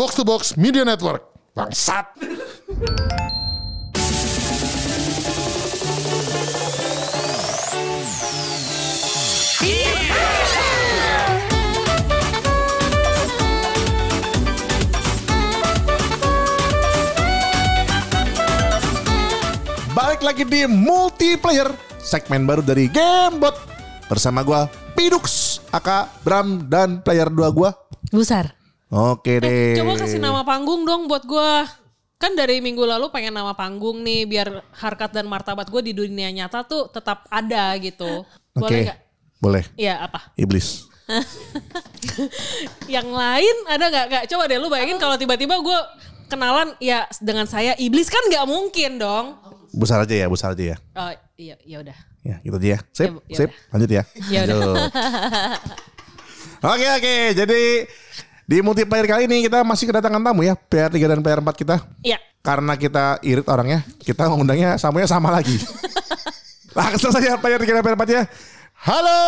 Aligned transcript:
Box 0.00 0.16
to 0.16 0.24
Box 0.24 0.56
Media 0.56 0.80
Network. 0.80 1.20
Bangsat. 1.52 2.08
Balik 19.92 20.24
lagi 20.24 20.48
di 20.48 20.64
multiplayer 20.64 21.68
segmen 22.00 22.48
baru 22.48 22.64
dari 22.64 22.88
Gamebot 22.88 23.52
bersama 24.08 24.40
gua 24.40 24.64
Pidux, 24.96 25.60
Aka, 25.68 26.08
Bram 26.24 26.64
dan 26.72 27.04
player 27.04 27.28
2 27.28 27.52
gua. 27.52 27.76
Busar. 28.08 28.59
Oke 28.90 29.38
deh. 29.38 29.78
Coba 29.78 30.02
kasih 30.02 30.18
nama 30.18 30.42
panggung 30.42 30.82
dong 30.82 31.06
buat 31.06 31.22
gue. 31.22 31.52
Kan 32.20 32.36
dari 32.36 32.58
minggu 32.58 32.82
lalu 32.82 33.08
pengen 33.14 33.32
nama 33.32 33.54
panggung 33.54 34.02
nih 34.02 34.26
biar 34.26 34.66
harkat 34.76 35.14
dan 35.14 35.30
martabat 35.30 35.70
gue 35.70 35.80
di 35.80 35.92
dunia 35.94 36.28
nyata 36.34 36.66
tuh 36.66 36.90
tetap 36.90 37.24
ada 37.30 37.70
gitu. 37.78 38.26
Boleh 38.52 38.66
Oke. 38.66 38.86
nggak? 38.90 38.98
Boleh. 39.40 39.64
Iya 39.78 39.94
apa? 40.04 40.34
Iblis. 40.34 40.90
Yang 42.98 43.08
lain 43.14 43.56
ada 43.70 43.84
nggak? 43.88 44.06
Nggak. 44.10 44.24
Coba 44.26 44.42
deh 44.50 44.58
lu 44.58 44.68
bayangin 44.68 44.98
kalau 44.98 45.14
tiba-tiba 45.14 45.54
gue 45.62 45.78
kenalan 46.26 46.74
ya 46.82 47.06
dengan 47.22 47.46
saya 47.46 47.78
iblis 47.78 48.10
kan 48.10 48.26
nggak 48.26 48.44
mungkin 48.44 48.98
dong. 48.98 49.38
Besar 49.70 50.02
aja 50.02 50.14
ya, 50.18 50.26
besar 50.26 50.58
aja 50.58 50.74
ya. 50.74 50.76
Oh 50.98 51.14
iya 51.38 51.54
ya 51.62 51.78
udah. 51.78 51.96
Ya, 52.20 52.36
gitu 52.44 52.58
aja 52.60 52.68
ya. 52.74 52.78
Sip, 52.92 53.06
Ya, 53.06 53.22
ya 53.32 53.36
sip. 53.38 53.50
Lanjut 53.70 53.90
ya. 53.90 54.02
Ya 54.28 54.40
udah. 54.44 54.60
Oke, 56.60 56.84
oke. 56.92 57.16
Jadi 57.32 57.88
di 58.50 58.58
multiplayer 58.66 59.06
kali 59.06 59.30
ini 59.30 59.46
kita 59.46 59.62
masih 59.62 59.86
kedatangan 59.86 60.18
tamu 60.18 60.42
ya. 60.42 60.58
PR 60.58 60.90
3 60.90 60.98
dan 61.06 61.22
PR 61.22 61.38
4 61.38 61.54
kita. 61.54 61.86
Iya. 62.02 62.18
Karena 62.42 62.74
kita 62.74 63.22
irit 63.22 63.46
orangnya, 63.46 63.86
kita 64.02 64.26
mengundangnya 64.26 64.74
samunya 64.74 65.06
sama 65.06 65.30
lagi. 65.30 65.54
Langsung 66.78 67.14
saja 67.14 67.38
player 67.38 67.62
3 67.62 67.78
dan 67.78 67.82
player 67.86 67.98
4 68.02 68.10
ya. 68.10 68.22
Halo, 68.82 69.22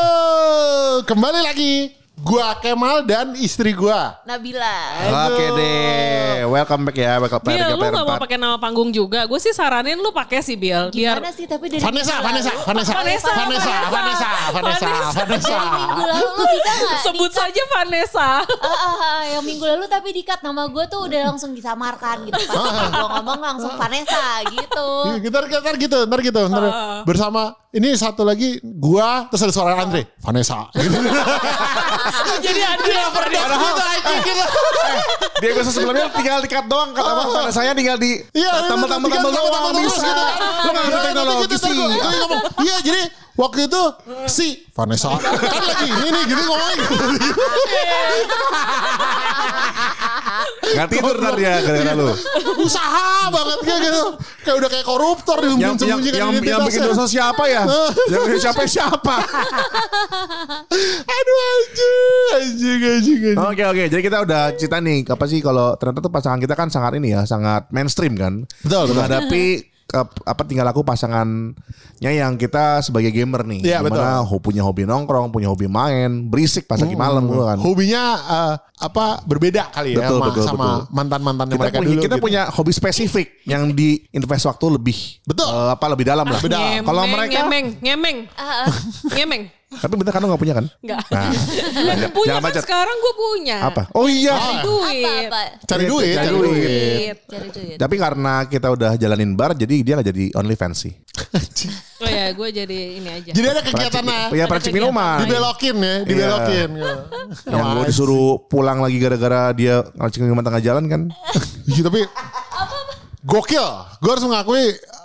kembali 1.06 1.40
lagi. 1.46 2.01
Gua 2.22 2.54
Kemal 2.54 3.02
dan 3.02 3.34
istri 3.34 3.74
gua. 3.74 4.14
Nabila. 4.22 4.78
Oke 5.26 5.42
deh, 5.52 6.46
welcome 6.46 6.86
back 6.86 6.94
ya, 6.94 7.18
welcome 7.18 7.42
3 7.42 7.50
Bill, 7.50 7.66
lu 7.66 7.82
gak 7.82 7.92
mau 7.98 8.14
4. 8.14 8.22
pakai 8.22 8.38
nama 8.38 8.56
panggung 8.56 8.94
juga? 8.94 9.26
Gue 9.26 9.36
sih 9.36 9.50
saranin 9.50 9.98
lu 9.98 10.14
pakai 10.14 10.38
sih 10.38 10.54
Bill. 10.54 10.86
Biar 10.88 11.18
Gimana 11.18 11.34
sih 11.34 11.50
tapi 11.50 11.66
dari 11.66 11.82
Vanessa, 11.82 12.22
Vanessa, 12.22 12.54
lalu- 12.54 12.62
Vanessa, 12.62 12.92
Vanessa, 12.94 13.30
Vanessa, 13.34 13.72
Vanessa, 13.90 14.28
Vanessa, 14.54 14.88
Vanessa, 15.18 15.58
minggu 15.66 16.02
lalu 16.04 16.28
lu 16.30 16.44
bisa 16.46 16.72
gak? 16.78 16.98
sebut 17.02 17.30
saja 17.34 17.62
Vanessa. 17.72 18.30
Ah, 18.46 18.70
ah, 18.70 18.94
ah, 18.94 19.20
yang 19.28 19.42
minggu 19.42 19.64
lalu 19.66 19.84
tapi 19.86 20.14
dikat 20.14 20.38
nama 20.40 20.70
gue 20.70 20.84
tuh 20.86 21.00
udah 21.02 21.20
langsung 21.26 21.50
disamarkan 21.50 22.22
gitu. 22.22 22.38
Pas 22.38 22.46
gue 22.94 23.08
ngomong 23.10 23.40
langsung 23.42 23.74
Vanessa 23.74 24.22
gitu. 24.46 24.88
Iya, 25.10 25.26
Ntar, 25.26 25.44
ntar 25.50 25.74
gitu, 25.74 25.98
ntar 26.06 26.20
gitu, 26.22 26.40
ntar 26.46 26.62
bersama 27.04 27.52
ini 27.72 27.96
satu 27.96 28.22
lagi 28.22 28.60
gua 28.62 29.26
terus 29.32 29.48
ada 29.48 29.54
suara 29.54 29.72
Andre, 29.80 30.04
Vanessa. 30.20 30.68
Gitu. 30.76 30.92
Jadi 32.44 32.60
ada 32.60 32.84
yang 32.84 33.10
Padahal 33.12 33.72
gitu. 34.20 34.44
Di 35.40 35.46
episode 35.50 35.74
sebelumnya 35.74 36.06
tinggal 36.12 36.44
dikat 36.44 36.68
doang 36.68 36.92
kata 36.92 37.10
Bang. 37.16 37.28
Pada 37.32 37.50
saya 37.50 37.72
tinggal 37.72 37.96
di 37.96 38.20
Iya, 38.36 38.68
tambah-tambah 38.68 39.08
tinggal 39.08 39.32
tambah 39.32 39.48
doang 39.48 39.74
bisa. 39.80 40.04
gitu. 40.04 40.22
Lu 40.62 40.70
nggak 40.70 40.84
ngerti 40.84 40.92
Iya, 40.92 41.06
teknologi 41.08 41.44
gitu, 41.48 41.56
sih. 41.56 41.72
ngomong, 41.72 42.42
Iya, 42.60 42.76
jadi 42.84 43.02
waktu 43.32 43.60
itu 43.64 43.82
si 44.28 44.46
Vanessa 44.76 45.16
kan 45.52 45.64
lagi 45.64 45.88
ini 45.88 46.08
nih 46.12 46.22
gini 46.28 46.42
ngomongin. 46.44 46.78
Nggak 50.72 50.88
tidur 50.88 51.14
ntar 51.20 51.34
dia 51.36 51.54
gara-gara 51.60 51.92
lu. 51.96 52.08
Usaha 52.62 53.28
banget 53.28 53.58
kayak 53.64 53.80
gitu. 53.84 54.04
Kayak 54.42 54.56
udah 54.58 54.68
kayak 54.72 54.86
koruptor 54.86 55.36
di 55.38 55.48
Yang 55.60 55.74
yang 55.86 56.00
yang, 56.02 56.30
yang 56.42 56.62
bikin 56.66 56.82
dosa 56.82 57.04
siapa 57.06 57.44
ya? 57.46 57.62
yang 58.12 58.20
bikin 58.26 58.40
siapa 58.40 58.62
siapa? 58.66 59.16
Aduh 61.16 61.38
anjing, 61.52 62.32
anjing, 62.36 62.80
anjing, 62.80 63.20
anjing. 63.32 63.36
Oke 63.38 63.62
oke, 63.66 63.84
jadi 63.92 64.02
kita 64.02 64.18
udah 64.24 64.42
cerita 64.56 64.78
nih 64.82 65.06
apa 65.06 65.24
sih 65.28 65.38
kalau 65.44 65.76
ternyata 65.78 66.00
tuh 66.02 66.12
pasangan 66.12 66.40
kita 66.40 66.54
kan 66.56 66.68
sangat 66.72 66.98
ini 66.98 67.14
ya, 67.14 67.22
sangat 67.28 67.68
mainstream 67.70 68.14
kan. 68.18 68.44
Betul, 68.64 68.90
betul. 68.90 68.96
Menghadapi 68.98 69.71
apa 69.94 70.42
tinggal 70.42 70.64
aku 70.64 70.80
pasangannya 70.82 71.52
yang 72.10 72.34
kita 72.34 72.80
sebagai 72.80 73.08
gamer 73.08 73.44
nih. 73.44 73.60
Iya, 73.62 73.78
Di 73.78 73.88
mana 73.88 74.20
ho- 74.20 74.40
punya 74.40 74.60
hobi 74.60 74.82
nongkrong, 74.82 75.28
punya 75.28 75.46
hobi 75.46 75.66
main, 75.66 76.26
berisik 76.26 76.64
pas 76.64 76.76
lagi 76.76 76.94
malam 76.94 77.24
gitu 77.24 77.44
kan. 77.44 77.58
Hobinya 77.58 78.02
eh, 78.18 78.54
apa 78.80 79.22
berbeda 79.22 79.70
kali 79.70 79.94
ya 79.94 80.02
Betul, 80.02 80.18
sama, 80.18 80.26
betul, 80.26 80.44
sama 80.44 80.58
betul. 80.58 80.80
mantan-mantannya 80.90 81.54
kita 81.54 81.62
mereka 81.62 81.78
punya, 81.78 81.88
dulu. 81.88 82.02
kita 82.02 82.16
gitu. 82.16 82.24
punya 82.24 82.42
hobi 82.50 82.72
spesifik 82.72 83.28
yang 83.44 83.62
di 83.70 83.88
invest 84.10 84.44
waktu 84.44 84.66
lebih 84.72 84.98
Betul. 85.22 85.46
eh, 85.46 85.70
apa 85.70 85.86
lebih 85.86 86.04
dalam 86.04 86.26
lah. 86.26 86.40
Kalau 86.82 87.02
mereka 87.06 87.38
ngemeng, 87.44 87.66
ngemeng, 87.78 88.18
Ah, 88.34 88.66
ah. 88.66 88.66
ngemeng. 89.12 89.42
Tapi 89.80 89.94
bentar 89.96 90.12
kan 90.12 90.20
lu 90.20 90.28
gak 90.28 90.42
punya 90.42 90.54
kan? 90.58 90.66
Enggak. 90.84 91.00
Nah, 91.08 92.10
punya 92.18 92.32
kan 92.36 92.42
bacot. 92.44 92.62
sekarang 92.66 92.96
gue 93.00 93.14
punya. 93.16 93.56
Apa? 93.72 93.82
Oh 93.96 94.06
iya. 94.10 94.36
Duit. 94.60 95.04
Apa-apa. 95.06 95.40
cari 95.64 95.84
duit, 95.88 96.14
Cari 96.14 96.26
cari 96.28 96.36
duit. 96.36 96.50
duit. 96.50 96.68
Duit. 96.68 97.16
Cari 97.30 97.48
duit. 97.48 97.76
Tapi 97.80 97.94
karena 97.96 98.34
kita 98.50 98.68
udah 98.68 98.92
jalanin 99.00 99.32
bar 99.32 99.56
jadi 99.56 99.74
dia 99.80 99.94
gak 99.96 100.08
jadi 100.12 100.24
only 100.36 100.56
sih. 100.76 100.92
Oh 102.02 102.10
ya, 102.10 102.34
gue 102.34 102.48
jadi 102.50 102.78
ini 102.98 103.08
aja. 103.08 103.30
Jadi 103.30 103.46
ada 103.46 103.60
kegiatannya. 103.62 104.20
Ya 104.34 104.44
percik 104.50 104.72
minuman. 104.74 105.22
Dibelokin 105.22 105.76
ya, 105.78 105.94
dibelokin. 106.02 106.70
Yang 107.46 107.66
gue 107.78 107.84
disuruh 107.88 108.42
pulang 108.50 108.82
lagi 108.82 108.98
gara-gara 108.98 109.54
dia 109.54 109.86
ngeracik 109.94 110.20
minuman 110.24 110.44
tengah 110.44 110.62
jalan 110.64 110.84
kan. 110.90 111.02
Iya, 111.68 111.86
tapi 111.86 112.00
gokil. 113.22 113.66
Gue 114.02 114.10
harus 114.10 114.24
mengakui 114.26 114.64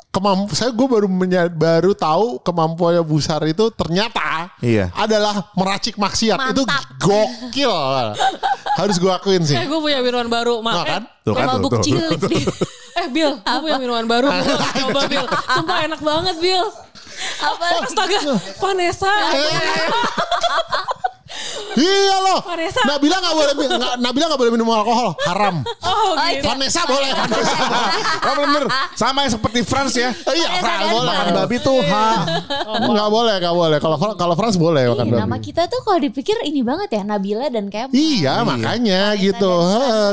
kemampu 0.10 0.52
saya 0.52 0.70
gue 0.70 0.88
baru 0.88 1.06
menya- 1.06 1.46
baru 1.48 1.92
tahu 1.92 2.42
kemampuannya 2.42 3.02
Busar 3.02 3.44
itu 3.44 3.70
ternyata 3.70 4.50
Iya. 4.58 4.90
adalah 4.92 5.54
meracik 5.54 5.96
maksiat 5.96 6.40
itu 6.50 6.64
Mantap. 6.64 6.84
gokil 6.98 7.74
harus 8.80 8.96
gue 8.96 9.10
akuin 9.10 9.42
sih 9.42 9.54
Eh 9.54 9.66
gue 9.66 9.78
punya 9.78 10.00
minuman 10.00 10.26
baru. 10.26 10.60
Ma 10.60 10.72
Nah, 10.72 10.82
eh, 10.82 10.88
kan? 10.88 11.02
Tuh 11.22 11.34
kan, 11.34 11.46
tuh, 11.52 11.70
tuh. 11.70 11.82
cilik 11.82 12.20
nih. 12.32 12.46
eh 12.96 13.08
Bill, 13.10 13.32
gue 13.36 13.60
punya 13.60 13.78
minuman 13.78 14.06
baru. 14.06 14.28
Coba 14.82 15.02
Bill. 15.06 15.26
Sumpah 15.26 15.78
enak 15.84 16.00
banget 16.00 16.36
Bill. 16.38 16.66
Apa? 17.40 17.66
Astaga, 17.82 18.20
Vanessa. 18.58 19.10
Iya 21.76 22.16
loh 22.22 22.40
Vanessa. 22.42 22.82
Nabila 22.84 23.16
nggak 23.18 23.34
boleh 23.34 23.54
nggak- 23.56 23.96
Nabila 24.00 24.26
nggak 24.28 24.40
boleh 24.40 24.52
minum 24.52 24.68
alkohol 24.70 25.10
haram 25.24 25.56
Oh 25.80 26.14
gitu. 26.28 26.46
Vanessa 26.46 26.82
boleh 26.84 27.10
Vanessa 27.20 27.56
boleh. 27.58 27.92
Oh 28.20 28.34
bener 28.38 28.64
Sama 28.94 29.20
yang 29.24 29.34
seperti 29.34 29.60
France 29.62 29.96
ya. 29.96 30.10
iya 30.30 30.48
Fran 30.58 30.80
boleh 30.90 31.10
Makan 31.10 31.28
babi 31.36 31.58
tuh 31.60 31.80
ha. 31.84 32.06
nggak 32.78 33.10
boleh 33.10 33.36
nggak 33.38 33.56
boleh 33.56 33.78
kalau 33.78 33.98
kalau 34.14 34.34
France 34.34 34.56
boleh 34.56 34.84
makan 34.88 35.06
Ih, 35.06 35.12
babi 35.12 35.22
nama 35.22 35.38
kita 35.38 35.62
tuh 35.66 35.80
kalau 35.82 36.00
dipikir 36.00 36.38
ini 36.42 36.62
banget 36.62 36.90
ya 36.92 37.02
Nabila 37.04 37.48
dan 37.48 37.68
Kemal. 37.68 37.92
Iya, 37.92 38.42
makanya 38.42 39.14
gitu, 39.14 39.52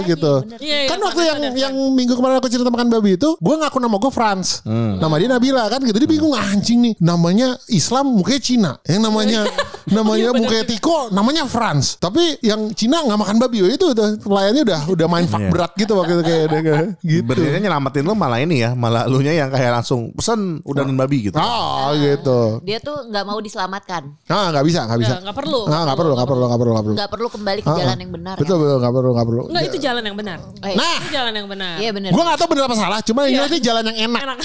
gitu. 0.04 0.32
Iya, 0.58 0.84
iya, 0.84 0.88
kan 0.88 0.98
waktu 0.98 1.22
yang 1.22 1.38
yang 1.54 1.74
minggu 1.90 2.12
kemarin 2.12 2.36
aku 2.36 2.48
cerita 2.48 2.66
makan 2.66 2.88
babi 2.88 3.14
itu, 3.14 3.34
gue 3.34 3.54
ngaku 3.54 3.78
nama 3.78 3.96
gue 3.96 4.10
Franz, 4.10 4.60
nama 4.64 5.14
dia 5.16 5.28
Nabila 5.28 5.66
kan 5.66 5.80
gitu. 5.80 5.96
Dia 5.96 6.08
bingung 6.08 6.32
anjing 6.32 6.78
nih, 6.80 6.94
namanya 6.98 7.58
Islam 7.68 8.10
mukanya 8.12 8.40
Cina, 8.40 8.72
yang 8.84 9.02
namanya 9.02 9.46
namanya 9.96 10.30
mukanya 10.32 10.64
Tiko, 10.64 11.08
namanya 11.24 11.48
Franz. 11.48 11.96
Tapi 11.96 12.36
yang 12.38 12.68
Cina 12.70 13.00
nggak 13.00 13.16
makan 13.16 13.36
babi, 13.38 13.58
oh, 13.58 13.70
itu 13.70 13.90
udah 13.90 14.20
pelayannya 14.20 14.62
udah 14.62 14.80
udah 14.86 15.06
main 15.08 15.24
fuck 15.24 15.40
Iya. 15.40 15.48
berat 15.48 15.72
gitu 15.74 15.92
waktu 15.94 16.12
itu 16.12 16.22
kayak 16.22 16.42
udah 16.44 16.60
kayak 16.60 16.84
gitu. 17.10 17.22
Berarti 17.24 17.58
nyelamatin 17.58 18.02
lu 18.02 18.12
malah 18.12 18.38
ini 18.38 18.56
ya. 18.60 18.70
Malah 18.72 19.08
lu 19.08 19.18
nya 19.18 19.32
yang 19.32 19.48
kayak 19.48 19.72
langsung 19.74 20.12
pesen 20.12 20.60
udanin 20.62 20.92
babi 20.94 21.26
gitu. 21.26 21.36
Oh 21.36 21.90
gitu. 21.94 22.60
Dia 22.60 22.76
tuh 22.78 23.08
nggak 23.08 23.24
mau 23.24 23.40
diselamatkan. 23.40 24.12
Ah 24.28 24.52
nggak 24.52 24.64
bisa, 24.64 24.84
nggak 24.84 25.00
bisa. 25.00 25.14
Nggak, 25.14 25.22
nggak 25.24 25.36
perlu. 25.36 25.60
Ah 25.64 25.82
nggak 25.82 25.96
perlu, 25.96 26.12
nggak 26.12 26.28
perlu, 26.28 26.44
nggak 26.44 26.60
perlu, 26.60 26.70
nggak 26.70 26.84
perlu. 26.84 26.96
Nggak 27.00 27.10
perlu 27.10 27.28
kembali 27.30 27.60
ke 27.60 27.68
Ah, 27.68 27.78
jalan 27.80 27.96
yang 27.96 28.12
benar 28.12 28.34
Betul 28.36 28.54
ya. 28.54 28.60
betul 28.60 28.76
nggak 28.76 28.92
perlu, 28.92 29.10
nggak 29.10 29.26
perlu. 29.26 29.42
Enggak, 29.48 29.64
itu 29.64 29.76
jalan 29.80 30.02
yang 30.04 30.16
benar. 30.16 30.38
Eh, 30.60 30.74
Nah, 30.76 30.96
Itu 31.00 31.08
jalan 31.08 31.32
yang 31.32 31.48
benar. 31.48 31.74
Iya 31.78 31.90
bener. 31.90 32.10
gue 32.12 32.22
nggak 32.22 32.36
tahu 32.36 32.48
bener 32.52 32.64
apa 32.66 32.76
salah, 32.76 32.98
cuma 33.00 33.20
jelas 33.24 33.48
ini 33.48 33.58
jalan 33.58 33.82
yang 33.88 33.98
enak. 34.12 34.20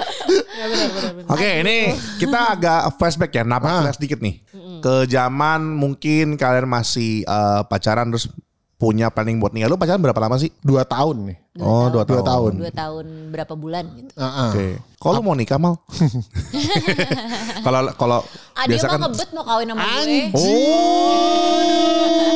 Enak. 0.00 0.48
ya 0.50 0.64
benar, 0.66 0.88
benar, 0.90 1.12
benar. 1.14 1.28
Oke 1.30 1.48
ini 1.60 1.76
kita 2.16 2.40
agak 2.50 2.80
flashback 2.96 3.32
ya. 3.32 3.42
Napak 3.42 3.68
Ah. 3.68 3.80
flash 3.82 3.98
dikit 3.98 4.18
nih. 4.18 4.40
Ke 4.80 5.04
zaman 5.04 5.60
mungkin 5.62 6.34
kalian 6.34 6.64
masih 6.64 7.22
eh, 7.22 7.60
pacaran 7.64 8.08
terus 8.08 8.28
punya 8.74 9.12
planning 9.12 9.36
buat 9.36 9.52
nikah. 9.52 9.68
Lu 9.68 9.76
pacaran 9.76 10.00
berapa 10.00 10.16
lama 10.18 10.36
sih? 10.36 10.48
Dua 10.60 10.82
tahun 10.82 11.28
nih. 11.28 11.36
Oh 11.60 11.88
dua 11.88 12.08
Dua 12.08 12.24
tahun. 12.24 12.24
tahun. 12.24 12.52
Dua 12.58 12.72
tahun 12.72 13.06
berapa 13.28 13.52
bulan 13.52 13.84
gitu. 13.92 14.12
Ah, 14.16 14.24
ah. 14.24 14.48
Oke. 14.48 14.80
Kalau 14.96 15.12
lu 15.14 15.22
mau 15.22 15.34
nikah 15.34 15.60
mal? 15.60 15.76
Kalau 17.60 17.80
kalau 17.92 18.18
biasa 18.56 18.86
kan 18.86 19.00
ngebet 19.00 19.28
mau 19.32 19.44
kawin 19.44 19.68
sama 19.68 19.80
gue. 19.80 19.92
Anjing. 20.00 20.28
Oh. 20.32 20.40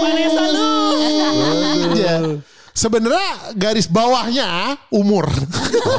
Vanessa 0.00 0.44
lu. 0.46 0.68
Iya. 2.74 2.82
sebenarnya 2.82 3.30
garis 3.54 3.86
bawahnya 3.86 4.74
umur. 4.90 5.30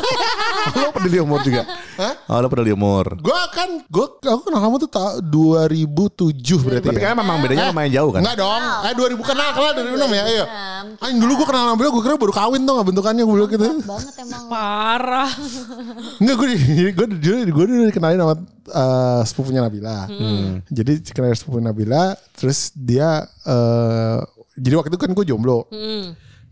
lo 0.76 0.92
peduli 0.92 1.24
umur 1.24 1.40
juga. 1.40 1.64
Hah? 1.96 2.14
Oh, 2.28 2.44
lo 2.44 2.52
peduli 2.52 2.76
umur. 2.76 3.16
gue 3.16 3.42
kan 3.56 3.80
gue 3.88 4.06
aku 4.20 4.44
kenal 4.44 4.60
kamu 4.60 4.76
tuh 4.84 4.90
ta- 4.92 5.16
2007 5.24 6.36
berarti. 6.60 6.84
Tapi 6.84 7.00
ya? 7.00 7.04
kan 7.10 7.16
memang 7.16 7.40
bedanya 7.40 7.72
lumayan 7.72 7.92
jauh 7.96 8.12
kan? 8.12 8.20
Enggak 8.28 8.38
dong. 8.38 8.62
Eh 8.84 8.92
2000 8.92 9.24
kenal 9.24 9.50
kenal 9.56 9.72
2006 9.72 9.88
ya. 10.12 10.24
Iya. 10.28 10.46
2006. 11.00 11.04
Anjing 11.08 11.20
dulu 11.24 11.32
gue 11.40 11.48
kenal 11.48 11.62
sama 11.64 11.76
beliau 11.80 11.92
gue 11.96 12.04
kira 12.04 12.16
baru 12.20 12.34
kawin 12.36 12.62
tuh 12.62 12.74
nggak 12.76 12.88
bentukannya 12.92 13.24
gue 13.24 13.36
bilang 13.40 13.52
gitu. 13.56 13.66
banget 13.88 14.14
emang. 14.20 14.44
Parah. 14.52 15.32
Enggak 16.20 16.36
gue 16.36 16.48
gue 16.92 17.06
dulu 17.08 17.36
gue 17.56 17.66
dulu 17.72 17.82
dikenalin 17.88 18.20
sama 18.20 18.36
eh, 18.68 19.22
sepupunya 19.24 19.64
Nabila. 19.64 20.12
Jadi 20.68 20.92
kenal 21.08 21.32
sepupunya 21.32 21.72
Nabila 21.72 22.04
terus 22.36 22.76
dia 22.76 23.24
eh 23.48 24.20
jadi 24.60 24.76
waktu 24.76 24.92
itu 24.92 25.00
kan 25.00 25.12
gue 25.16 25.24
jomblo. 25.24 25.72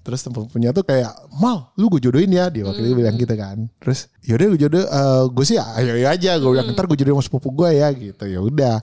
Terus 0.04 0.20
sepupunya 0.20 0.76
tuh 0.76 0.84
kayak 0.84 1.16
mal 1.40 1.72
lu 1.80 1.88
gue 1.88 2.04
jodohin 2.04 2.28
ya 2.28 2.52
dia 2.52 2.68
waktu 2.68 2.84
itu 2.84 2.92
bilang 2.92 3.16
gitu 3.16 3.32
kan. 3.40 3.72
Terus 3.80 4.12
yaudah 4.28 4.46
gue 4.52 4.60
jodoh 4.60 4.84
eh, 4.84 5.24
gue 5.32 5.46
sih 5.48 5.56
ayo 5.56 5.96
ayo 5.96 6.08
aja 6.12 6.36
gue 6.36 6.50
bilang 6.52 6.68
ntar 6.76 6.86
gue 6.92 6.98
jodohin 7.00 7.16
sama 7.16 7.24
sepupu 7.24 7.50
gue 7.56 7.70
ya 7.80 7.88
gitu 7.96 8.24
ya 8.28 8.40
udah. 8.44 8.78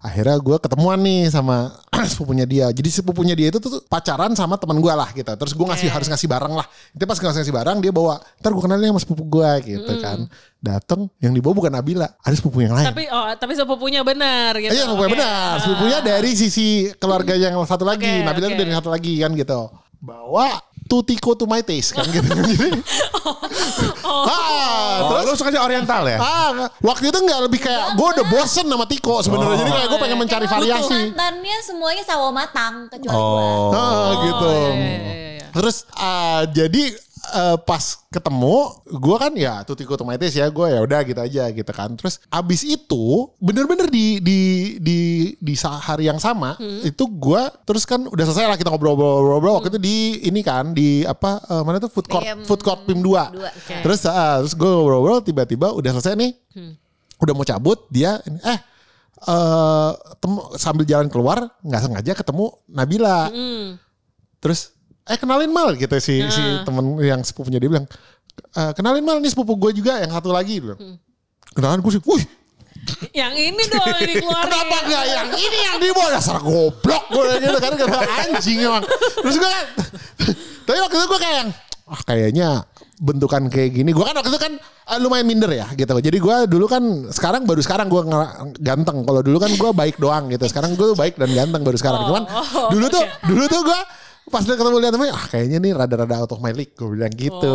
Akhirnya 0.00 0.38
gue 0.40 0.56
ketemuan 0.62 0.96
nih 1.02 1.28
sama 1.28 1.74
sepupunya 2.14 2.46
dia. 2.46 2.70
Jadi 2.70 2.88
sepupunya 2.88 3.34
dia 3.34 3.50
itu 3.50 3.58
tuh 3.58 3.82
pacaran 3.84 4.30
sama 4.38 4.54
teman 4.56 4.78
gue 4.78 4.94
lah 4.94 5.10
gitu. 5.10 5.28
Terus 5.28 5.52
gue 5.52 5.66
ngasih 5.66 5.90
harus 5.90 6.06
ngasih 6.06 6.24
barang 6.30 6.54
lah. 6.54 6.66
Itu 6.94 7.04
pas 7.04 7.18
ngasih 7.18 7.42
ngasih 7.42 7.54
barang 7.58 7.76
dia 7.82 7.92
bawa. 7.92 8.22
Ntar 8.38 8.50
gue 8.54 8.62
kenalin 8.62 8.94
sama 8.94 9.00
sepupu 9.02 9.26
gue 9.26 9.50
gitu 9.74 9.92
kan. 9.98 10.24
Dateng 10.62 11.10
yang 11.18 11.34
dibawa 11.34 11.52
bukan 11.52 11.72
Nabila, 11.74 12.08
ada 12.22 12.34
sepupu 12.36 12.62
yang 12.62 12.78
lain. 12.78 12.86
tapi 12.86 13.10
oh, 13.10 13.26
tapi 13.34 13.52
sepupunya 13.58 14.06
benar 14.06 14.54
gitu. 14.56 14.70
Iya, 14.70 14.86
sepupunya 14.86 15.08
Oke. 15.10 15.16
benar. 15.18 15.52
Sepupunya 15.60 15.98
dari 15.98 16.30
sisi 16.32 16.88
keluarga 16.94 17.34
yang 17.34 17.58
satu 17.66 17.82
lagi. 17.82 18.06
Oke, 18.06 18.24
Nabila 18.24 18.46
tuh 18.54 18.60
dari 18.62 18.72
satu 18.72 18.88
lagi 18.88 19.18
kan 19.18 19.34
gitu. 19.34 19.60
Bawa 20.00 20.56
Tutiko 20.88 21.38
to 21.38 21.46
my 21.46 21.62
taste 21.62 21.94
kan 21.94 22.02
gitu. 22.08 22.26
Jadi, 22.50 22.66
ah, 24.02 25.06
Oh, 25.06 25.08
terus 25.12 25.22
lo 25.22 25.34
suka 25.38 25.54
oriental 25.60 26.02
ya? 26.02 26.18
ah, 26.18 26.50
waktu 26.82 27.14
itu 27.14 27.18
nggak 27.20 27.40
lebih 27.46 27.60
kayak 27.62 27.94
gue 27.94 28.08
udah 28.18 28.26
bosen 28.26 28.66
sama 28.66 28.90
Tiko 28.90 29.22
sebenarnya. 29.22 29.62
Jadi 29.62 29.70
kayak 29.70 29.86
gue 29.86 29.98
pengen 30.02 30.18
mencari 30.18 30.46
Emang 30.48 30.54
variasi. 30.58 30.90
Mantannya 30.90 31.56
semuanya 31.62 32.02
sawo 32.02 32.34
matang 32.34 32.90
kecuali 32.90 33.14
Oh. 33.14 33.70
gua. 33.70 33.78
Ah, 33.78 34.10
gitu. 34.24 34.50
iya, 34.50 34.74
iya, 34.74 34.98
iya. 35.38 35.46
Terus 35.54 35.76
ah, 35.94 36.42
jadi 36.50 36.82
eh, 37.36 37.56
pas 37.62 37.84
ketemu, 38.08 38.56
gue 38.88 39.16
kan 39.20 39.32
ya 39.36 39.62
tuh 39.62 39.76
tiko 39.76 39.94
tomatis 39.94 40.32
ya, 40.32 40.48
gue 40.48 40.66
ya 40.72 40.80
udah 40.82 41.00
gitu 41.04 41.20
aja 41.20 41.44
gitu 41.52 41.72
kan. 41.72 41.92
Terus 41.94 42.18
abis 42.32 42.64
itu 42.64 43.28
bener-bener 43.38 43.86
di 43.92 44.18
di 44.18 44.38
di 44.80 44.98
di 45.38 45.54
hari 45.60 46.08
yang 46.08 46.18
sama 46.18 46.56
itu 46.82 47.04
gue 47.06 47.42
terus 47.68 47.84
kan 47.84 48.02
udah 48.08 48.24
selesai 48.26 48.48
lah 48.48 48.56
kita 48.58 48.72
ngobrol-ngobrol 48.72 49.60
waktu 49.60 49.76
itu 49.76 49.80
di 49.80 49.96
ini 50.26 50.40
kan 50.40 50.72
di 50.72 51.04
apa 51.04 51.38
eh, 51.44 51.62
mana 51.62 51.78
tuh 51.78 51.92
food 51.92 52.08
court 52.08 52.24
PM 52.24 52.42
food 52.48 52.60
court 52.64 52.82
PIM 52.88 52.98
2. 52.98 53.04
dua. 53.04 53.24
Terus 53.84 54.00
ah, 54.08 54.40
terus 54.42 54.56
gue 54.56 54.66
ngobrol-ngobrol 54.66 55.20
tiba-tiba 55.22 55.70
udah 55.76 55.90
selesai 55.96 56.16
nih. 56.16 56.32
Udah 57.20 57.32
mau 57.36 57.44
cabut 57.44 57.84
dia 57.92 58.18
eh 58.24 58.58
eh 59.20 59.90
temu, 60.16 60.56
sambil 60.56 60.88
jalan 60.88 61.12
keluar 61.12 61.44
nggak 61.60 61.82
sengaja 61.84 62.12
ketemu 62.16 62.46
Nabila. 62.72 63.28
Terus 64.40 64.72
eh 65.10 65.18
kenalin 65.18 65.50
mal 65.50 65.74
gitu 65.74 65.90
si 65.98 66.22
si 66.30 66.38
temen 66.62 66.94
yang 67.02 67.20
sepupunya 67.20 67.58
dia 67.58 67.66
bilang 67.68 67.86
"Eh, 68.54 68.70
kenalin 68.72 69.02
mal 69.02 69.18
nih 69.18 69.28
sepupu 69.28 69.58
gue 69.58 69.74
juga 69.74 69.98
yang 69.98 70.10
satu 70.10 70.30
lagi 70.30 70.62
bilang. 70.62 70.78
Kenalan 71.50 71.82
gue 71.82 71.92
sih, 71.92 72.02
wih 72.06 72.24
Yang 73.12 73.34
ini 73.52 73.62
dong 73.68 73.84
yang 73.84 74.00
dikeluarin. 74.00 74.44
kenapa 74.48 74.76
gak 74.88 75.04
yang 75.04 75.28
ini 75.34 75.58
yang 75.60 75.76
dibawa 75.76 76.08
dasar 76.14 76.38
goblok 76.40 77.04
gue 77.10 77.26
gitu 77.42 77.58
kan 77.58 77.72
karena 77.76 77.98
anjing 78.24 78.58
emang. 78.62 78.84
Terus 79.20 79.36
gue 79.36 79.50
kan, 79.50 79.64
tapi 80.66 80.78
waktu 80.78 80.96
itu 80.96 81.06
gue 81.06 81.20
kayak 81.20 81.36
yang, 81.36 81.50
ah 81.84 82.00
kayaknya 82.06 82.48
bentukan 82.96 83.42
kayak 83.50 83.70
gini. 83.74 83.90
Gue 83.92 84.06
kan 84.06 84.14
waktu 84.14 84.30
itu 84.30 84.40
kan 84.40 84.52
eh, 84.62 84.98
lumayan 85.02 85.26
minder 85.28 85.50
ya 85.50 85.66
gitu. 85.74 85.92
Jadi 85.92 86.16
gue 86.16 86.36
dulu 86.48 86.64
kan 86.64 86.82
sekarang 87.10 87.44
baru 87.44 87.60
sekarang 87.60 87.90
gue 87.90 88.00
ganteng. 88.56 89.04
Kalau 89.04 89.20
dulu 89.20 89.36
kan 89.36 89.50
gue 89.52 89.70
baik 89.74 89.96
doang 89.98 90.30
gitu. 90.32 90.46
Sekarang 90.48 90.72
gue 90.72 90.96
baik 90.96 91.18
dan 91.20 91.28
ganteng 91.34 91.60
baru 91.60 91.76
sekarang. 91.76 92.08
Cuman 92.08 92.24
dulu 92.70 92.86
tuh 92.88 93.04
dulu 93.28 93.44
tuh 93.44 93.60
gue 93.66 93.80
pas 94.30 94.46
dia 94.46 94.54
ketemu 94.54 94.78
lihat 94.78 94.94
temennya, 94.94 95.14
ah 95.18 95.26
kayaknya 95.26 95.58
nih 95.58 95.72
rada-rada 95.74 96.22
out 96.22 96.30
of 96.30 96.38
my 96.38 96.54
league 96.54 96.72
gue 96.78 96.86
bilang 96.86 97.10
gitu. 97.10 97.54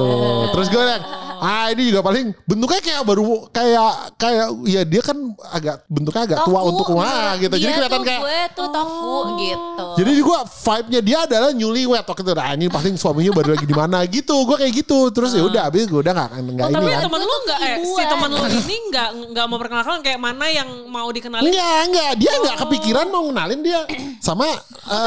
Terus 0.52 0.68
gue 0.68 0.76
bilang, 0.76 1.04
ah 1.42 1.68
ini 1.72 1.92
juga 1.92 2.02
paling 2.06 2.26
bentuknya 2.46 2.82
kayak 2.82 3.02
baru 3.04 3.24
kayak 3.50 3.94
kayak 4.20 4.48
ya 4.66 4.82
dia 4.84 5.02
kan 5.02 5.18
agak 5.52 5.76
bentuknya 5.88 6.24
agak 6.28 6.40
tua 6.46 6.60
Tofu, 6.60 6.70
untuk 6.72 6.86
menurut 6.94 7.36
gitu. 7.42 7.56
Jadi 7.56 7.64
dia 7.66 7.78
kelihatan 7.78 8.02
kayak 8.06 8.22
gue 8.22 8.40
tuh 8.56 8.68
tofu 8.72 9.16
gitu. 9.40 9.86
jadi 10.00 10.12
juga 10.16 10.38
vibe-nya 10.46 11.02
dia 11.02 11.18
adalah 11.28 11.50
newlywed 11.52 12.06
waktu 12.06 12.22
itu. 12.24 12.34
Nah 12.36 12.48
ini 12.56 12.66
pasti 12.72 12.90
suaminya 12.96 13.32
baru 13.36 13.50
lagi 13.56 13.66
di 13.68 13.76
mana 13.76 13.98
gitu. 14.08 14.36
Gue 14.46 14.56
kayak 14.60 14.74
gitu. 14.76 15.00
Terus 15.12 15.32
ya 15.36 15.44
udah 15.44 15.62
habis 15.68 15.84
gue 15.88 16.00
udah 16.00 16.14
nggak 16.14 16.30
nggak 16.36 16.66
Oh, 16.66 16.70
ini 16.72 16.76
tapi 16.76 16.90
kan. 16.92 17.02
temen 17.06 17.20
lu 17.22 17.28
tuh 17.28 17.40
nggak 17.46 17.60
eh, 17.62 17.76
si 17.84 18.04
temen 18.08 18.30
lu 18.32 18.42
ini 18.46 18.76
nggak 18.90 19.10
nggak 19.36 19.46
mau 19.46 19.58
perkenalkan 19.62 20.00
kayak 20.02 20.20
mana 20.20 20.46
yang 20.50 20.70
mau 20.90 21.08
dikenalin? 21.12 21.46
Enggak, 21.52 21.80
enggak. 21.92 22.12
Dia 22.20 22.32
enggak 22.42 22.56
kepikiran 22.66 23.06
mau 23.12 23.24
kenalin 23.30 23.60
dia 23.62 23.80
sama 24.20 24.46
uh, 24.50 24.56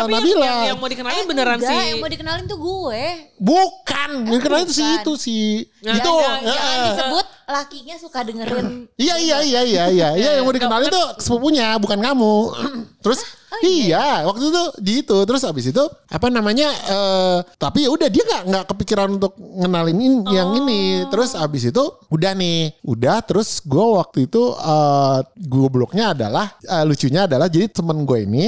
Tapi 0.06 0.12
yang, 0.12 0.22
Nabila. 0.22 0.44
yang, 0.46 0.58
yang 0.75 0.78
mau 0.78 0.88
dikenalin 0.88 1.25
beneran 1.26 1.58
Enggak, 1.58 1.72
sih. 1.72 1.86
yang 1.90 1.98
mau 1.98 2.10
dikenalin 2.10 2.44
tuh 2.46 2.58
gue. 2.58 3.02
Bukan. 3.38 4.10
Yang 4.28 4.42
kenalin 4.44 4.64
tuh 4.66 4.76
si 4.76 4.84
itu 4.84 5.12
si 5.19 5.36
Nah, 5.80 5.94
itu. 5.94 6.10
jangan- 6.10 6.40
eh, 6.40 6.50
Jangan 6.50 6.78
disebut 6.86 7.26
lakinya 7.48 7.96
suka 7.96 8.19
dengerin. 8.20 8.66
Iya 8.94 9.14
iya 9.16 9.36
iya 9.40 9.60
iya 9.62 9.84
iya. 9.88 10.08
Iya 10.20 10.30
yang 10.36 10.44
mau 10.44 10.52
dikenalin 10.52 10.88
tuh 10.88 11.06
sepupunya 11.16 11.75
bukan 11.76 11.98
kamu. 11.98 12.34
Terus 13.04 13.20
iya 13.58 14.22
waktu 14.22 14.44
itu 14.44 14.62
di 14.78 14.92
itu 15.00 15.19
terus 15.25 15.40
abis 15.40 15.72
itu 15.72 15.80
apa 16.06 16.28
namanya 16.28 16.69
eh 16.69 17.38
tapi 17.56 17.82
ya 17.82 17.90
udah 17.90 18.06
dia 18.06 18.20
nggak 18.20 18.42
nggak 18.44 18.64
kepikiran 18.69 19.08
untuk 19.10 19.34
ngenalin 19.34 19.98
in- 19.98 20.26
yang 20.28 20.52
ini 20.54 20.80
terus 21.08 21.32
abis 21.32 21.72
itu 21.72 21.80
udah 22.06 22.36
nih 22.36 22.76
udah 22.84 23.19
terus 23.25 23.58
gue 23.60 23.82
waktu 23.96 24.28
itu 24.28 24.42
eh 24.52 25.19
gobloknya 25.40 26.12
adalah 26.12 26.54
eh, 26.60 26.84
lucunya 26.84 27.25
adalah 27.25 27.48
jadi 27.48 27.66
temen 27.66 28.04
gue 28.04 28.19
ini 28.20 28.44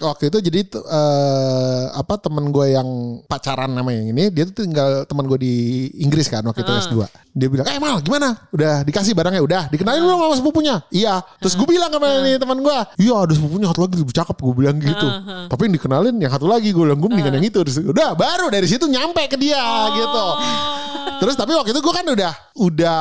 waktu 0.00 0.28
itu 0.28 0.38
jadi 0.50 0.60
eh 0.68 1.84
apa 1.96 2.20
temen 2.20 2.50
gue 2.50 2.76
yang 2.76 2.88
pacaran 3.24 3.72
nama 3.72 3.88
yang 3.92 4.12
ini 4.12 4.28
dia 4.32 4.44
tuh 4.48 4.64
tinggal 4.64 5.04
temen 5.08 5.24
gue 5.24 5.38
di 5.40 5.54
Inggris 6.02 6.28
kan 6.28 6.44
waktu 6.44 6.64
itu 6.64 6.72
S2 6.72 7.06
dia 7.36 7.48
bilang 7.52 7.68
eh 7.68 7.76
mal 7.76 8.00
gimana? 8.00 8.48
Udah 8.48 8.80
dikasih 8.80 9.12
barangnya? 9.12 9.44
Udah 9.44 9.62
dikenalin 9.68 10.00
belum 10.08 10.20
sama 10.24 10.34
sepupunya? 10.40 10.80
Iya. 10.88 11.20
Terus 11.44 11.52
gue 11.52 11.68
bilang 11.68 11.92
sama 11.92 12.08
ini 12.24 12.40
teman 12.40 12.58
gue 12.64 12.76
iya 12.96 13.12
ada 13.12 13.32
sepupunya 13.36 13.66
satu 13.68 13.80
lagi 13.84 13.96
lebih 14.00 14.16
cakep 14.16 14.36
gue 14.40 14.54
bilang 14.56 14.76
gitu. 14.80 15.08
Tapi 15.52 15.60
yang 15.68 15.74
dikenalin 15.76 16.14
yang 16.16 16.32
satu 16.32 16.48
lagi 16.48 16.72
gue 16.72 16.80
bilang 16.80 16.96
gue 16.96 17.10
mendingan 17.12 17.36
yang 17.36 17.46
itu. 17.52 17.58
Terus, 17.60 17.76
udah 17.84 18.16
baru 18.16 18.48
dari 18.48 18.64
situ 18.64 18.88
nyampe 18.88 19.20
ke 19.28 19.36
dia 19.36 19.60
gitu 19.92 20.26
terus 21.18 21.34
tapi 21.34 21.52
waktu 21.52 21.70
itu 21.70 21.80
gue 21.80 21.94
kan 21.94 22.06
udah 22.06 22.32
udah 22.56 23.00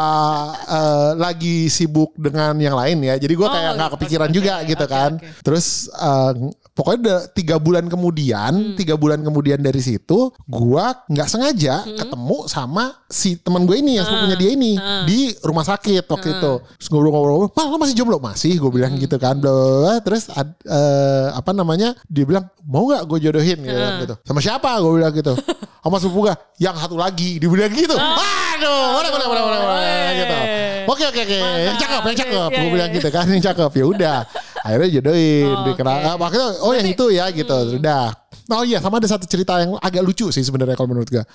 eh, 0.58 1.12
lagi 1.16 1.58
sibuk 1.68 2.14
dengan 2.16 2.56
yang 2.56 2.74
lain 2.74 2.98
ya 3.02 3.16
jadi 3.16 3.34
gue 3.34 3.48
kayak 3.48 3.64
Oh, 3.66 3.76
nggak 3.76 3.92
kepikiran 3.94 4.28
oke, 4.28 4.36
juga 4.36 4.54
gitu 4.64 4.82
oke, 4.82 4.92
kan 4.92 5.12
oke. 5.16 5.28
terus 5.42 5.66
eh, 5.90 6.32
pokoknya 6.72 7.00
udah 7.02 7.20
tiga 7.32 7.56
bulan 7.58 7.86
kemudian 7.86 8.54
Hmm. 8.56 8.76
tiga 8.76 8.94
bulan 8.94 9.20
kemudian 9.20 9.58
dari 9.58 9.80
situ 9.80 10.20
gue 10.42 10.86
nggak 11.08 11.28
sengaja 11.28 11.76
Hmm. 11.82 11.98
ketemu 11.98 12.38
sama 12.46 12.84
si 13.06 13.36
teman 13.38 13.63
gue 13.63 13.75
ini 13.75 13.96
yang 13.96 14.06
sepupunya 14.06 14.36
dia 14.36 14.51
ini 14.51 14.72
Ah. 14.75 15.04
di 15.04 15.20
rumah 15.39 15.63
sakit 15.63 16.04
waktu 16.06 16.28
itu 16.34 16.51
terus 16.74 16.88
ngobrol-ngobrol 16.89 17.48
mal 17.50 17.66
lo 17.66 17.78
masih 17.78 17.96
jomblo 17.96 18.18
masih 18.18 18.56
gue 18.56 18.72
bilang 18.72 18.92
Hmm. 18.92 19.01
gitu 19.01 19.16
kan 19.18 19.36
bla 19.36 19.50
bla, 19.50 19.63
bla. 19.82 19.94
terus 20.00 20.28
ad- 20.30 20.60
eh, 20.62 21.28
apa 21.32 21.51
namanya 21.51 21.96
dia 22.06 22.24
bilang 22.24 22.44
mau 22.62 22.86
nggak 22.86 23.04
gue 23.06 23.20
jodohin 23.22 23.60
gitu, 23.62 23.75
Ah. 23.78 24.00
gitu 24.00 24.16
sama 24.22 24.39
siapa 24.39 24.70
gue 24.75 24.92
bilang 24.94 25.12
gitu 25.12 25.34
sama 25.86 26.01
sepupu 26.01 26.25
gue 26.25 26.34
yang 26.58 26.74
satu 26.74 26.98
lagi 26.98 27.38
dia 27.38 27.46
bilang 27.46 27.70
gitu 27.70 27.94
aduh 27.94 28.98
boleh 28.98 29.10
boleh 29.13 29.27
boleh 29.30 29.42
boleh, 29.62 30.08
gitu. 30.18 30.38
Oke 30.86 31.04
oke 31.10 31.22
oke. 31.25 31.39
Yang 31.42 31.77
cakep 31.82 32.01
yang 32.06 32.18
cakep. 32.18 32.50
gue 32.54 32.72
bilang 32.72 32.89
gitu 32.94 33.10
kan 33.10 33.25
yang 33.27 33.44
cakep. 33.44 33.72
Ya 33.74 33.86
udah 33.86 34.18
akhirnya 34.65 34.89
jodohin 34.98 35.54
Oh, 35.54 35.65
dikenal. 35.68 35.96
Oke. 35.98 36.08
ah, 36.08 36.15
makanya 36.18 36.48
oh 36.62 36.72
yang 36.74 36.88
itu 36.88 37.06
ya 37.13 37.25
gitu. 37.34 37.58
udah 37.82 38.13
Oh 38.46 38.62
iya 38.62 38.77
sama 38.77 39.01
ada 39.01 39.10
satu 39.10 39.25
cerita 39.25 39.58
yang 39.58 39.74
agak 39.82 40.06
lucu 40.06 40.30
sih 40.30 40.46
sebenarnya 40.46 40.77
kalau 40.77 40.94
menurut 40.94 41.10
gue. 41.10 41.25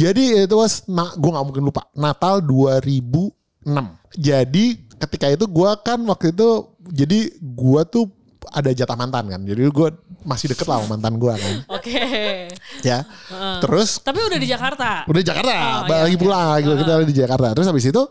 Jadi 0.00 0.48
itu 0.48 0.56
was 0.56 0.88
nah, 0.88 1.12
gue 1.12 1.30
nggak 1.30 1.44
mungkin 1.44 1.62
lupa. 1.68 1.84
Natal 1.92 2.40
2006. 2.40 3.68
Jadi 4.16 4.64
ketika 4.96 5.26
itu 5.28 5.44
gue 5.44 5.70
kan 5.84 6.00
waktu 6.08 6.32
itu 6.32 6.48
jadi 6.88 7.20
gue 7.36 7.80
tuh 7.92 8.08
ada 8.50 8.70
jatah 8.70 8.94
mantan 8.94 9.24
kan. 9.26 9.40
Jadi 9.40 9.62
gue 9.64 9.88
masih 10.22 10.50
deket 10.50 10.64
lah 10.64 10.80
sama 10.80 10.96
mantan 10.96 11.14
gue 11.14 11.32
kan. 11.32 11.54
Oke. 11.70 12.00
Ya. 12.80 13.04
Terus 13.60 13.98
Tapi 13.98 14.18
udah 14.20 14.36
di 14.36 14.46
Jakarta. 14.46 15.04
udah 15.04 15.20
di 15.20 15.26
Jakarta 15.26 15.52
Oh, 15.52 15.80
balik 15.84 15.94
iya, 15.94 16.04
lagi 16.04 16.16
oke. 16.16 16.22
pulang 16.22 16.46
lagi 16.50 16.66
kita 16.74 16.92
di 17.04 17.16
Jakarta 17.16 17.46
terus 17.52 17.66
habis 17.66 17.84
itu 17.84 18.02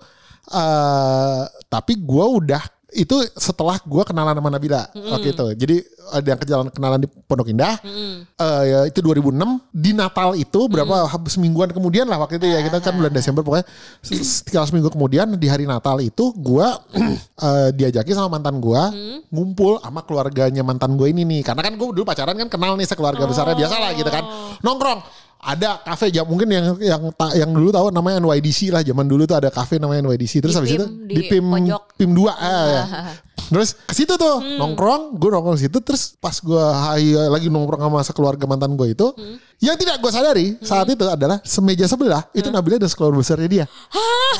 eh 0.46 1.42
tapi 1.66 1.94
gue 1.96 2.26
udah 2.38 2.64
itu 2.94 3.16
setelah 3.34 3.78
gue 3.80 4.04
kenalan 4.04 4.34
sama 4.34 4.50
Nabila. 4.50 4.88
Waktu 4.94 5.34
itu. 5.34 5.46
Jadi 5.58 5.76
ada 6.12 6.28
yang 6.28 6.40
kejalan 6.40 6.68
kenalan 6.70 7.00
di 7.02 7.08
Pondok 7.10 7.50
Indah. 7.50 7.80
Eh, 7.82 8.64
ya, 8.68 8.80
itu 8.86 9.00
2006 9.00 9.34
di 9.72 9.92
Natal 9.92 10.36
itu 10.36 10.60
berapa 10.68 11.08
habis 11.08 11.34
semingguan 11.34 11.72
kemudian 11.72 12.06
lah 12.06 12.22
waktu 12.22 12.38
itu 12.38 12.48
ya. 12.48 12.62
Kita 12.62 12.78
kan 12.80 12.94
bulan 12.94 13.10
Desember 13.10 13.42
pokoknya 13.42 13.66
se- 14.00 14.22
sekitar 14.22 14.68
seminggu 14.68 14.90
kemudian 14.90 15.34
di 15.34 15.48
hari 15.48 15.66
Natal 15.66 15.98
itu 16.00 16.32
gue 16.36 16.68
eh, 17.48 17.70
diajaki 17.74 18.14
sama 18.14 18.38
mantan 18.38 18.58
gue 18.60 18.82
ngumpul 19.30 19.82
sama 19.82 20.06
keluarganya 20.06 20.62
mantan 20.62 20.94
gue 20.94 21.10
ini 21.10 21.24
nih. 21.24 21.42
Karena 21.42 21.66
kan 21.66 21.74
gue 21.74 21.88
dulu 21.90 22.06
pacaran 22.06 22.36
kan 22.36 22.48
kenal 22.48 22.78
nih 22.78 22.86
sekeluarga 22.86 23.26
besarnya. 23.26 23.56
Biasa 23.56 23.76
lah 23.80 23.92
gitu 23.94 24.10
kan. 24.10 24.24
Nongkrong 24.62 25.00
ada 25.44 25.84
kafe 25.84 26.08
jam 26.08 26.24
mungkin 26.24 26.48
yang 26.48 26.80
yang 26.80 27.04
ta- 27.12 27.36
yang 27.36 27.52
dulu 27.52 27.70
tahu 27.70 27.92
namanya 27.92 28.24
NYDC 28.24 28.72
lah. 28.72 28.80
Zaman 28.80 29.06
dulu 29.06 29.28
tuh 29.28 29.36
ada 29.36 29.52
kafe 29.52 29.76
namanya 29.76 30.08
NYDC 30.08 30.40
terus 30.40 30.56
Di 30.56 30.60
habis 30.64 30.72
PIM, 30.72 30.80
itu 30.80 30.88
di 30.88 31.14
di 31.14 31.22
PIM 31.28 31.46
pojok. 31.52 31.84
PIM 32.00 32.12
2 32.16 32.32
ah, 32.32 32.34
ya. 32.40 32.84
terus 33.52 33.76
ke 33.76 33.94
situ 33.94 34.16
tuh 34.16 34.40
nongkrong 34.40 35.20
gue 35.20 35.30
nongkrong 35.30 35.60
situ. 35.60 35.78
Terus 35.84 36.16
pas 36.16 36.34
gue 36.40 36.66
lagi 37.28 37.48
nongkrong 37.52 37.82
sama 37.92 38.00
sekeluarga 38.08 38.48
mantan 38.48 38.80
gue 38.80 38.96
itu 38.96 39.08
yang 39.64 39.76
tidak 39.76 39.96
gue 39.98 40.12
sadari 40.12 40.48
saat 40.60 40.84
itu 40.86 41.06
adalah 41.06 41.40
semeja 41.42 41.86
sebelah 41.86 42.28
itu 42.32 42.48
Nabila 42.48 42.76
dan 42.76 42.86
sekeluarga 42.86 43.18
besarnya 43.18 43.48
dia. 43.48 43.66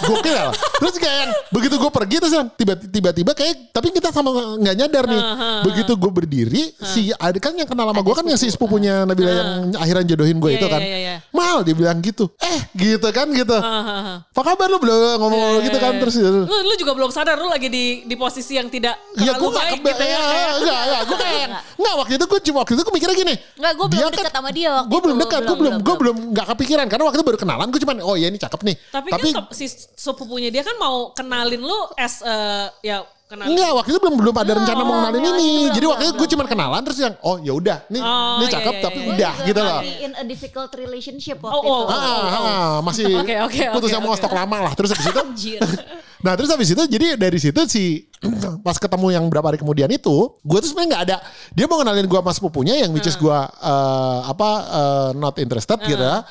Gokil. 0.04 0.34
Lah. 0.34 0.52
terus 0.76 0.96
kayak 0.98 1.18
yang 1.18 1.32
begitu 1.50 1.76
gue 1.76 1.88
pergi 1.90 2.16
terus 2.18 2.34
tiba- 2.54 2.76
tiba-tiba 2.78 3.32
kayak 3.32 3.72
tapi 3.72 3.88
kita 3.90 4.10
sama 4.10 4.30
nggak 4.58 4.76
nyadar 4.76 5.06
nih. 5.06 5.22
Begitu 5.64 5.92
gue 5.94 6.12
berdiri 6.14 6.64
si 6.84 7.10
ada 7.14 7.38
kan 7.38 7.54
yang 7.54 7.66
kenal 7.66 7.88
sama 7.88 8.02
gue 8.02 8.14
kan 8.14 8.26
yang 8.26 8.36
si 8.36 8.48
sepupunya 8.48 9.04
Nabila 9.04 9.32
yang 9.32 9.50
akhirnya 9.76 10.04
jodohin 10.10 10.38
gue 10.38 10.50
Iya, 10.50 10.58
itu 10.58 10.68
iya, 10.68 10.74
kan. 10.74 10.82
iya, 10.82 10.98
iya. 11.00 11.16
mal 11.32 11.64
dia 11.64 11.74
bilang 11.74 11.98
gitu. 12.00 12.28
Eh 12.38 12.60
gitu 12.76 13.08
kan 13.10 13.30
gitu. 13.30 13.56
Apa 13.56 14.42
kabar 14.44 14.68
lu 14.68 14.78
belum 14.78 14.98
ngomong 15.18 15.42
gitu 15.64 15.78
kan 15.78 15.96
terus 15.98 16.16
Lu, 16.20 16.44
lu 16.44 16.74
juga 16.76 16.92
belum 16.92 17.10
sadar 17.10 17.38
lu 17.38 17.48
lagi 17.48 17.68
di 17.68 17.86
di 18.04 18.16
posisi 18.16 18.54
yang 18.54 18.68
tidak 18.68 19.00
Ya 19.16 19.32
gue 19.32 19.40
terlalu 19.40 19.54
baik 19.54 19.72
kebe- 19.78 19.94
gitu 19.94 20.04
ya. 20.04 20.20
enggak, 20.54 20.80
enggak, 20.84 21.02
gue 21.06 21.18
kayak 21.18 21.46
enggak 21.80 21.94
waktu 21.96 22.14
itu 22.14 22.26
gue 22.26 22.40
cuma 22.44 22.58
waktu 22.60 22.74
itu 22.74 22.82
gue 22.82 22.94
mikirnya 22.94 23.16
gini. 23.16 23.36
Enggak, 23.56 23.74
gue 23.74 23.88
belum 23.88 24.10
dekat 24.12 24.34
sama 24.34 24.50
dia 24.52 24.70
waktu 24.74 24.90
Gue 24.90 25.00
belum 25.00 25.13
itu. 25.16 25.22
dekat, 25.24 25.42
gue 25.42 25.48
Belum, 25.48 25.60
belum, 25.60 25.74
belum, 25.74 25.86
gue 25.86 25.96
belum 25.98 26.18
nggak 26.34 26.48
kepikiran 26.56 26.86
karena 26.88 27.04
waktu 27.06 27.18
itu 27.22 27.26
baru 27.26 27.40
kenalan, 27.40 27.68
gue 27.70 27.82
cuman 27.82 27.98
oh 28.02 28.16
ya 28.16 28.28
ini 28.28 28.38
cakep 28.38 28.60
nih. 28.64 28.76
Tapi, 28.90 29.08
kan 29.10 29.20
ke- 29.22 29.56
si 29.56 29.66
sepupunya 29.94 30.50
dia 30.50 30.62
kan 30.62 30.76
mau 30.78 31.12
kenalin 31.12 31.62
lu 31.62 31.80
as 31.96 32.22
eh, 32.22 32.68
ya 32.82 33.06
kenalin. 33.34 33.50
Enggak, 33.50 33.72
waktu 33.74 33.90
itu 33.90 34.00
belum 34.00 34.16
belum 34.22 34.36
ada 34.38 34.52
rencana 34.62 34.82
mau 34.86 34.96
kenalin 35.02 35.18
belum, 35.18 35.34
ini. 35.34 35.50
belum, 35.50 35.74
Jadi 35.74 35.78
belum, 35.82 35.92
waktu 35.92 36.04
itu 36.06 36.14
gue 36.14 36.30
cuman 36.38 36.46
kenalan 36.46 36.82
terus 36.86 36.98
yang 37.02 37.14
oh 37.26 37.36
ya 37.42 37.54
udah, 37.58 37.78
nih 37.90 38.02
Oh, 38.06 38.38
iya, 38.38 38.48
cakep 38.54 38.74
iya, 38.78 38.84
tapi 38.86 39.00
iya. 39.00 39.10
udah 39.10 39.34
gitu 39.50 39.60
loh. 39.66 39.80
masih 39.82 39.96
in 40.06 40.12
a 40.14 40.24
difficult 40.24 40.72
relationship 40.78 41.38
waktu 41.42 41.58
Oh, 41.58 41.62
oh, 41.66 41.82
itu. 41.84 41.94
Ah, 41.94 42.00
ah, 42.00 42.38
ah, 42.38 42.74
masih 42.86 43.06
Oke, 43.26 43.36
oke, 43.50 43.64
putus 43.74 43.90
oke, 43.90 43.96
yang 43.98 44.04
mau 44.06 44.14
oke. 44.14 44.22
stok 44.22 44.34
lama 44.38 44.58
lah. 44.70 44.74
Terus 44.78 44.90
habis 44.94 45.08
itu. 45.10 45.22
Nah 46.24 46.40
terus 46.40 46.48
habis 46.56 46.72
itu 46.72 46.80
jadi 46.88 47.20
dari 47.20 47.36
situ 47.36 47.68
si 47.68 48.08
pas 48.66 48.80
ketemu 48.80 49.12
yang 49.12 49.28
berapa 49.28 49.44
hari 49.44 49.60
kemudian 49.60 49.92
itu, 49.92 50.40
gue 50.40 50.58
tuh 50.64 50.72
sebenarnya 50.72 50.90
nggak 50.96 51.04
ada. 51.12 51.18
Dia 51.52 51.68
mau 51.68 51.76
kenalin 51.84 52.08
gue 52.08 52.16
sama 52.16 52.32
sepupunya 52.32 52.80
yang 52.80 52.96
which 52.96 53.04
is 53.04 53.20
gue 53.20 53.28
eh, 53.44 54.20
apa 54.24 54.50
eh, 54.72 55.10
not 55.20 55.36
interested 55.36 55.84
gitu 55.84 56.00
ya. 56.00 56.24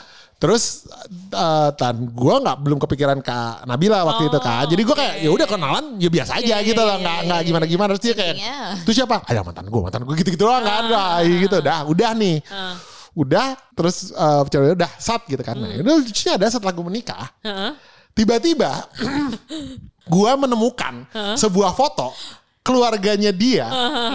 Terus 0.43 0.91
eh, 1.31 1.71
dan 1.79 1.95
gue 2.11 2.35
nggak 2.43 2.59
belum 2.67 2.79
kepikiran 2.83 3.23
ke 3.23 3.39
Nabila 3.71 4.03
waktu 4.03 4.27
itu 4.27 4.39
kan. 4.43 4.67
Jadi 4.67 4.83
gue 4.83 4.97
kayak 4.99 5.15
ya 5.23 5.31
udah 5.31 5.47
kenalan 5.47 5.85
ya 6.03 6.11
biasa 6.11 6.43
aja 6.43 6.59
Iya, 6.59 6.67
gitu 6.67 6.83
iya, 6.83 6.89
lah 6.91 6.97
iya, 6.99 7.03
nggak 7.07 7.19
nggak 7.31 7.41
gimana 7.47 7.65
gimana 7.71 7.89
terus 7.95 8.03
dia 8.03 8.15
kayak 8.19 8.35
Jadinya. 8.35 8.59
itu 8.83 8.91
siapa? 8.91 9.17
Ada 9.23 9.41
mantan 9.47 9.67
gue 9.71 9.81
mantan 9.87 10.03
gue 10.03 10.15
gitu 10.19 10.31
gitu 10.35 10.45
doang 10.51 10.67
kan. 10.67 10.83
Nah, 10.91 11.23
gitu 11.23 11.57
dah 11.63 11.87
udah 11.87 12.11
nih. 12.19 12.37
Udah 13.15 13.55
terus 13.79 14.11
eh 14.11 14.41
ceweknya 14.51 14.75
udah 14.83 14.91
sat 14.99 15.23
gitu 15.31 15.43
kan. 15.47 15.55
Nah, 15.55 15.71
itu 15.71 15.87
lucunya 15.87 16.33
ada 16.35 16.47
setelah 16.51 16.75
gue 16.75 16.85
menikah 16.91 17.31
tiba-tiba 18.13 18.93
gua 20.05 20.37
menemukan 20.37 21.09
sebuah 21.37 21.73
foto 21.73 22.13
keluarganya 22.63 23.35
dia 23.35 23.67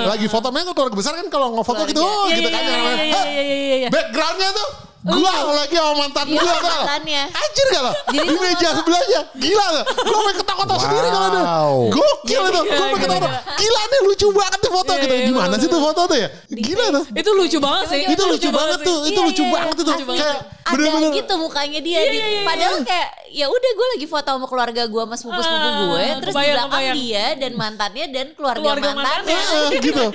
lagi 0.07 0.29
foto 0.31 0.53
memang 0.53 0.71
keluarga 0.71 0.95
besar 0.95 1.19
kan 1.19 1.27
kalau 1.27 1.57
ngefoto 1.57 1.83
gitu 1.83 1.99
oh, 1.99 2.29
Iya, 2.31 2.35
gitu 2.39 2.49
iya, 2.49 2.55
kan 2.55 2.61
iya, 2.63 2.77
iya, 2.77 2.93
iya, 2.93 3.21
iya, 3.27 3.41
iya, 3.43 3.75
iya. 3.83 3.89
backgroundnya 3.91 4.49
tuh 4.55 4.69
gua 5.09 5.33
lagi 5.55 5.75
sama 5.75 5.93
mantan 5.97 6.25
Iya, 6.27 6.37
gua 6.37 6.53
kan 6.53 6.71
mantannya. 6.77 7.21
anjir 7.29 7.65
gak 7.67 7.81
lo 7.81 7.91
di 8.07 8.17
tuh 8.19 8.37
meja 8.37 8.69
sebelahnya. 8.75 9.21
Gila 9.33 9.65
lo 9.69 9.81
gua 9.85 10.19
pengen 10.21 10.35
ketawa-tawa 10.37 10.79
sendiri 10.79 11.07
kalau 11.07 11.27
ada 11.27 11.39
Wow. 11.39 11.75
gokil 11.89 12.41
itu. 12.41 12.51
Gua 12.51 12.63
pengen 12.67 12.99
ketawa-tawa 12.99 13.31
gila 13.57 13.81
nih 13.83 13.99
lucu 14.03 14.27
banget 14.29 14.59
tuh 14.59 14.71
foto 14.71 14.91
Iya, 14.91 15.01
gitu. 15.01 15.13
iya, 15.13 15.25
di 15.25 15.33
mana 15.33 15.53
iya, 15.53 15.61
sih 15.61 15.69
tuh 15.69 15.81
foto 15.81 16.01
tuh 16.05 16.17
ya? 16.17 16.27
Gila 16.47 16.85
tuh 16.91 17.03
Itu. 17.13 17.29
lucu 17.33 17.57
banget 17.57 17.85
sih. 17.87 18.01
itu 18.07 18.23
lucu 18.23 18.49
banget 18.49 18.79
tuh. 18.81 18.97
Itu 19.03 19.19
Iya, 19.19 19.27
lucu 19.27 19.43
iya, 19.43 19.53
banget 19.53 19.75
itu. 19.77 19.91
Asli. 19.93 20.17
kayak 20.17 20.37
ada 20.67 20.73
bener-bener 20.73 21.11
gitu 21.15 21.33
mukanya 21.37 21.79
dia 21.79 21.97
Iya, 21.97 22.03
di- 22.05 22.17
iya, 22.17 22.27
iya, 22.29 22.41
padahal 22.43 22.75
kayak 22.81 23.09
ya 23.29 23.45
udah 23.47 23.71
gue 23.73 23.87
lagi 23.93 24.05
foto 24.05 24.29
sama 24.29 24.45
keluarga 24.45 24.81
gue 24.83 25.01
sama 25.01 25.15
sepupu 25.15 25.39
sepupu 25.39 25.67
Ah, 25.67 25.75
gue 25.81 26.05
terus 26.17 26.25
di 26.25 26.33
kebayang, 26.33 26.53
belakang 26.53 26.71
kebayang. 26.73 26.95
dia 26.97 27.25
dan 27.35 27.51
mantannya 27.53 28.05
dan 28.09 28.25
keluarga, 28.33 28.61
Keluarga 28.61 28.89
mantannya 28.89 29.35
mantannya. 29.35 29.69
Eh, 29.69 29.81
gitu. 29.81 30.05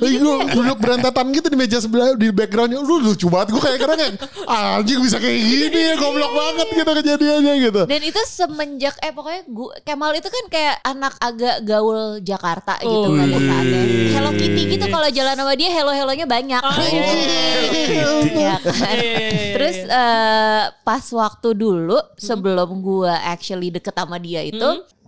Lagi 0.00 0.16
gue 0.16 0.32
duduk 0.50 0.78
berantakan 0.78 1.28
gitu 1.28 1.46
di 1.46 1.58
meja 1.58 1.76
sebelah 1.76 2.16
di 2.16 2.28
backgroundnya 2.30 2.80
lu 2.80 3.04
lucu 3.04 3.28
banget 3.28 3.52
gue 3.52 3.60
kayak 3.60 3.78
kadang 3.78 3.98
kayak 4.00 4.16
anjing 4.48 4.96
bisa 4.98 5.16
kayak 5.18 5.36
gini 5.36 5.80
ya 5.82 5.94
goblok 5.94 6.32
banget 6.32 6.66
gitu 6.72 6.90
kejadiannya 6.94 7.54
gitu. 7.60 7.82
dan 7.84 8.00
itu 8.00 8.20
semenjak 8.24 8.96
eh 8.98 9.12
pokoknya 9.12 9.42
gua, 9.46 9.76
Kemal 9.82 10.10
itu 10.14 10.24
kan 10.26 10.44
kayak 10.48 10.76
anak 10.82 11.14
agak 11.20 11.60
gaul 11.62 12.00
Jakarta 12.18 12.80
gitu 12.80 12.96
Oh, 13.02 13.12
pada 13.12 13.28
iya. 13.28 13.44
saatnya 13.44 13.80
Hello 14.10 14.30
Kitty 14.32 14.62
gitu 14.70 14.86
kalau 14.88 15.08
jalan 15.10 15.34
sama 15.34 15.52
dia 15.52 15.68
hello 15.68 15.92
hellonya 15.92 16.24
banyak 16.24 16.62
Oh, 16.62 16.72
iya, 16.80 17.02
iya, 17.04 18.04
Ya 18.32 18.56
kan? 18.56 18.94
Iya, 18.96 19.20
iya, 19.20 19.52
eh, 20.00 20.64
pas 20.80 21.04
waktu 21.12 21.48
dulu 21.52 22.00
sebelum 22.16 22.80
gua 22.80 23.20
actually 23.28 23.68
deket 23.68 23.92
sama 23.92 24.16
dia 24.16 24.40
itu, 24.40 24.56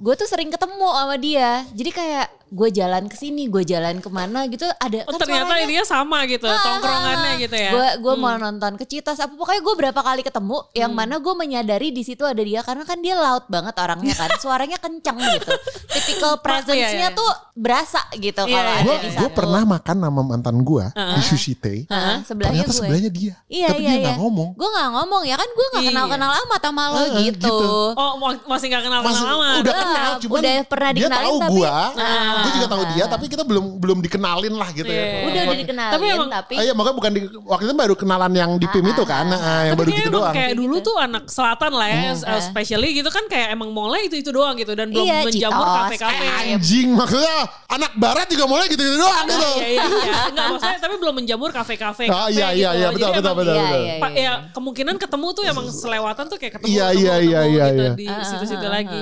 gue 0.02 0.14
tuh 0.14 0.26
sering 0.26 0.50
ketemu 0.50 0.88
sama 0.88 1.14
dia. 1.16 1.62
Jadi 1.70 1.90
kayak 1.90 2.26
gue 2.48 2.68
jalan 2.70 3.06
ke 3.06 3.16
sini, 3.16 3.46
gue 3.46 3.62
jalan 3.62 3.96
ke 3.96 4.10
mana 4.10 4.44
gitu 4.44 4.68
ada 4.68 4.98
Oh, 5.06 5.14
kan 5.14 5.24
ternyata 5.24 5.48
suaranya- 5.48 5.70
dia 5.70 5.82
sama 5.86 6.18
gitu, 6.26 6.44
tongkrongannya 6.44 7.32
gitu 7.40 7.56
ya. 7.56 7.70
Gue 7.70 7.88
gue 7.98 8.14
mau 8.18 8.36
nonton 8.36 8.74
ke 8.74 8.84
Citas 8.84 9.16
apa 9.16 9.32
pokoknya 9.32 9.62
gue 9.62 9.74
berapa 9.74 9.96
kali 9.98 10.20
ketemu 10.20 10.60
yang 10.72 10.90
Hmm. 10.90 11.00
mana 11.00 11.14
gue 11.16 11.32
menyadari 11.34 11.88
di 11.88 12.02
situ 12.02 12.20
ada 12.22 12.38
dia 12.38 12.60
karena 12.60 12.82
kan 12.82 12.98
dia 12.98 13.16
loud 13.16 13.48
banget 13.48 13.72
orangnya 13.74 14.12
kan 14.12 14.28
suaranya 14.44 14.76
kencang 14.76 15.16
gitu. 15.16 15.48
Typical 15.88 16.32
presence-nya 16.40 16.82
iya. 17.06 17.08
tuh 17.10 17.30
berasa 17.54 18.00
gitu 18.12 18.42
Iya, 18.42 18.52
kalau 18.52 18.64
iya, 18.66 18.74
ada 18.74 18.84
Gue 18.84 18.96
di 18.98 19.08
gue 19.08 19.16
satu. 19.22 19.32
pernah 19.34 19.62
makan 19.64 19.96
sama 20.02 20.20
mantan 20.22 20.56
gue 20.58 20.84
di 20.92 21.20
Sushi 21.22 21.54
Tei. 21.54 21.78
Heeh, 21.84 22.16
sebelahnya 22.22 22.52
Ternyata 22.58 22.68
gue. 22.68 22.76
sebelahnya 22.78 23.10
dia. 23.10 23.34
Iya 23.46 23.68
Tapi 23.70 23.80
iya 23.80 23.88
dia 23.88 23.92
iya. 23.94 24.04
nggak 24.04 24.18
ngomong. 24.18 24.48
Gue 24.54 24.68
gak 24.68 24.88
ngomong 24.90 25.22
ya 25.24 25.36
kan 25.36 25.48
gue 25.48 25.66
gak 25.70 25.80
Iya. 25.80 25.88
kenal-kenal 25.88 26.30
amat 26.38 26.60
sama 26.60 26.82
lo 26.86 26.96
Ah, 26.98 27.04
gitu. 27.18 27.48
gitu. 27.48 27.72
Oh, 27.94 28.12
ma- 28.18 28.44
masih 28.46 28.66
gak 28.68 28.82
kenal 28.82 29.00
Masih 29.00 29.24
kenal 29.24 29.38
udah 29.62 29.72
Ah, 29.72 29.91
kenal 29.92 30.12
cuman 30.18 30.40
udah 30.40 30.56
pernah 30.64 30.90
dia 30.90 30.98
dikenalin 30.98 31.22
tahu 31.22 31.36
tapi- 31.38 31.52
gua, 31.52 31.72
Ah. 31.92 32.42
gue 32.42 32.50
juga 32.52 32.68
tahu 32.68 32.82
dia 32.90 33.04
tapi 33.06 33.24
kita 33.26 33.42
belum 33.42 33.64
belum 33.76 33.98
dikenalin 34.00 34.54
lah 34.54 34.68
gitu 34.70 34.86
Iya. 34.86 35.02
ya. 35.02 35.20
Udah 35.22 35.40
udah 35.42 35.58
dikenalin 35.58 35.92
Tapi 35.92 36.06
emang- 36.08 36.32
tapi 36.32 36.54
Ah, 36.54 36.62
iya 36.62 36.72
makanya 36.72 36.96
bukan 36.96 37.10
di 37.10 37.20
waktu 37.42 37.64
itu 37.64 37.74
baru 37.74 37.94
kenalan 37.94 38.32
yang 38.32 38.50
di 38.54 38.66
PIM 38.66 38.86
itu 38.86 39.04
kan, 39.04 39.24
nah, 39.26 39.38
yang 39.62 39.74
Tapi 39.74 39.80
baru 39.82 39.90
gitu 39.92 40.10
doang. 40.10 40.32
Kayak 40.32 40.52
dulu 40.54 40.74
Gitu. 40.74 40.86
tuh 40.86 40.96
anak 40.98 41.24
selatan 41.26 41.72
lah 41.72 41.88
ya, 41.88 42.00
uh, 42.14 42.38
especially 42.38 42.90
gitu 42.92 43.08
kan 43.08 43.24
kayak 43.26 43.48
emang 43.50 43.68
mallnya 43.70 44.02
itu 44.02 44.16
itu 44.16 44.30
doang 44.30 44.54
gitu 44.54 44.72
dan 44.72 44.88
belum 44.88 45.02
Iya, 45.02 45.18
menjamur 45.24 45.66
kafe-kafe. 45.66 46.26
Anjing 46.48 46.88
maksudnya 46.92 47.36
anak 47.68 47.92
barat 47.94 48.26
juga 48.26 48.44
mulai 48.44 48.66
gitu-gitu 48.66 48.96
doang 48.96 49.24
gitu. 49.24 49.50
Iya 49.54 49.68
iya 49.68 49.84
iya, 49.84 50.14
enggak 50.26 50.46
maksudnya 50.50 50.78
tapi 50.78 50.94
belum 50.96 51.14
menjamur 51.14 51.50
kafe-kafe. 51.50 52.04
Ah, 52.06 52.28
iya, 52.28 52.48
iya, 52.50 52.70
iya, 52.74 52.88
betul, 52.90 53.10
betul, 53.12 53.32
betul, 53.34 53.54
Iya, 53.54 53.68
iya, 53.72 53.94
ya 54.14 54.32
kemungkinan 54.52 54.96
ketemu 54.96 55.26
tuh 55.32 55.44
emang 55.44 55.66
selewatan 55.68 56.24
tuh 56.26 56.36
kayak 56.36 56.52
ketemu 56.54 56.68
Iya, 56.68 56.86
iya, 56.92 57.14
ketemu 57.14 57.28
iya, 57.28 57.40
iya, 57.44 57.64
gitu 57.66 57.82
iya. 57.82 57.92
di 57.92 58.24
situ-situ 58.24 58.66
lagi. 58.66 59.00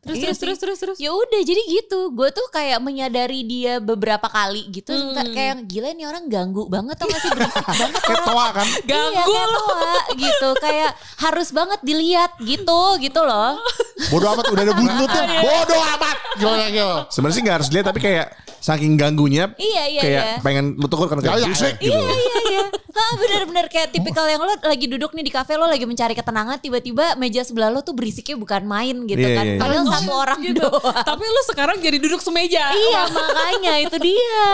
Terus 0.00 0.16
Iya 0.16 0.21
terus 0.24 0.34
sih. 0.34 0.42
terus 0.42 0.58
terus 0.58 0.78
terus. 0.78 0.96
ya 0.96 1.10
udah 1.10 1.40
jadi 1.40 1.62
gitu 1.64 2.10
gue 2.10 2.28
tuh 2.28 2.46
kayak 2.48 2.78
menyadari 2.78 3.40
dia 3.42 3.78
beberapa 3.78 4.26
kali 4.26 4.70
gitu 4.70 4.90
Hmm. 4.92 5.16
Kayak 5.28 5.64
gila 5.64 5.90
nih 5.90 6.04
orang 6.04 6.24
ganggu 6.26 6.66
banget 6.66 6.94
tau 6.94 7.06
gak 7.06 7.18
sih 7.18 7.30
berisik 7.30 7.64
banget 7.80 8.00
Kayak 8.02 8.22
toa 8.22 8.46
kan. 8.50 8.66
Iya 8.66 8.82
Ganggu 8.84 9.22
kayak 9.24 9.46
loh. 9.46 9.58
toa 9.58 9.90
gitu 10.14 10.48
Kayak 10.58 10.90
harus 11.18 11.48
banget 11.50 11.80
dilihat 11.80 12.32
gitu 12.38 12.80
Gitu 12.98 13.20
loh 13.20 13.56
Bodoh 14.04 14.28
amat 14.30 14.46
udah 14.48 14.62
ada 14.62 14.74
buntutnya. 14.74 15.22
Iya. 15.32 15.40
Bodoh 15.42 15.82
amat. 15.90 16.16
Gimana 16.34 16.64
gitu. 16.66 16.90
Sebenarnya 17.08 17.34
sih 17.34 17.42
nggak 17.42 17.56
harus 17.56 17.68
dilihat 17.68 17.86
tapi 17.86 18.00
kayak 18.00 18.26
saking 18.58 18.94
ganggunya. 18.94 19.44
Iya, 19.54 19.84
iya, 19.88 20.00
Kayak 20.00 20.22
iya. 20.24 20.36
pengen 20.40 20.64
lu 20.74 20.86
tegur 20.86 21.06
karena 21.06 21.20
Ya, 21.20 21.26
kayak 21.28 21.38
ya, 21.38 21.46
berisik 21.46 21.74
ya. 21.74 21.82
gitu. 21.82 21.98
Iya 21.98 22.12
iya 22.12 22.40
iya 22.44 22.62
Hah, 22.92 23.12
Bener-bener 23.16 23.66
kayak 23.66 23.88
tipikal 23.90 24.24
yang 24.24 24.38
lo 24.38 24.52
lagi 24.54 24.84
duduk 24.84 25.12
nih 25.12 25.24
di 25.24 25.32
kafe 25.32 25.56
Lo 25.56 25.64
lagi 25.64 25.82
mencari 25.82 26.12
ketenangan 26.12 26.60
Tiba-tiba 26.60 27.16
meja 27.16 27.40
sebelah 27.40 27.68
lo 27.68 27.80
tuh 27.80 27.92
berisiknya 27.92 28.36
bukan 28.36 28.62
main 28.62 29.04
gitu 29.04 29.18
Iya, 29.18 29.36
kan 29.36 29.44
iya, 29.44 29.54
iya. 29.56 29.60
Padahal 29.60 29.84
satu 29.88 30.12
orang 30.12 30.38
Gitu. 30.42 30.60
doang 30.60 31.04
Tapi 31.04 31.24
lu 31.24 31.42
sekarang 31.46 31.76
jadi 31.78 31.96
duduk 31.96 32.20
semeja. 32.20 32.68
Iya 32.68 33.02
makanya 33.08 33.74
itu 33.80 33.96
dia 33.98 34.46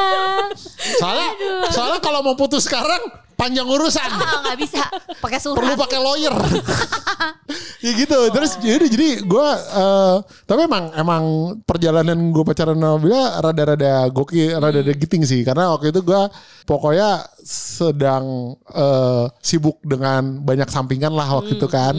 Soalnya 0.97 1.31
soalnya 1.71 1.99
kalau 1.99 2.21
mau 2.21 2.35
putus 2.35 2.65
sekarang 2.65 3.28
panjang 3.39 3.71
urusan. 3.71 4.11
Nggak 4.43 4.59
bisa. 4.59 4.83
Pakai 5.23 5.39
surat. 5.39 5.63
Perlu 5.63 5.75
pakai 5.79 5.99
lawyer. 6.03 6.35
ya 7.87 7.91
gitu. 7.95 8.19
Terus 8.35 8.59
jadi 8.59 8.87
jadi 8.91 9.09
gue 9.23 9.49
eh, 9.79 10.17
tapi 10.43 10.67
emang 10.67 10.91
emang 10.99 11.25
perjalanan 11.63 12.19
gue 12.35 12.43
pacaran 12.43 12.75
sama 12.75 12.99
Bila 12.99 13.39
rada-rada 13.39 14.11
gokil, 14.11 14.59
rada-rada 14.59 14.93
giting 14.99 15.23
sih. 15.23 15.47
Karena 15.47 15.71
waktu 15.71 15.95
itu 15.95 16.03
gue 16.03 16.23
pokoknya 16.67 17.23
sedang 17.47 18.59
eh, 18.75 19.25
sibuk 19.39 19.79
dengan 19.87 20.43
banyak 20.43 20.67
sampingan 20.67 21.15
lah 21.15 21.39
waktu 21.39 21.55
itu 21.55 21.71
kan. 21.71 21.95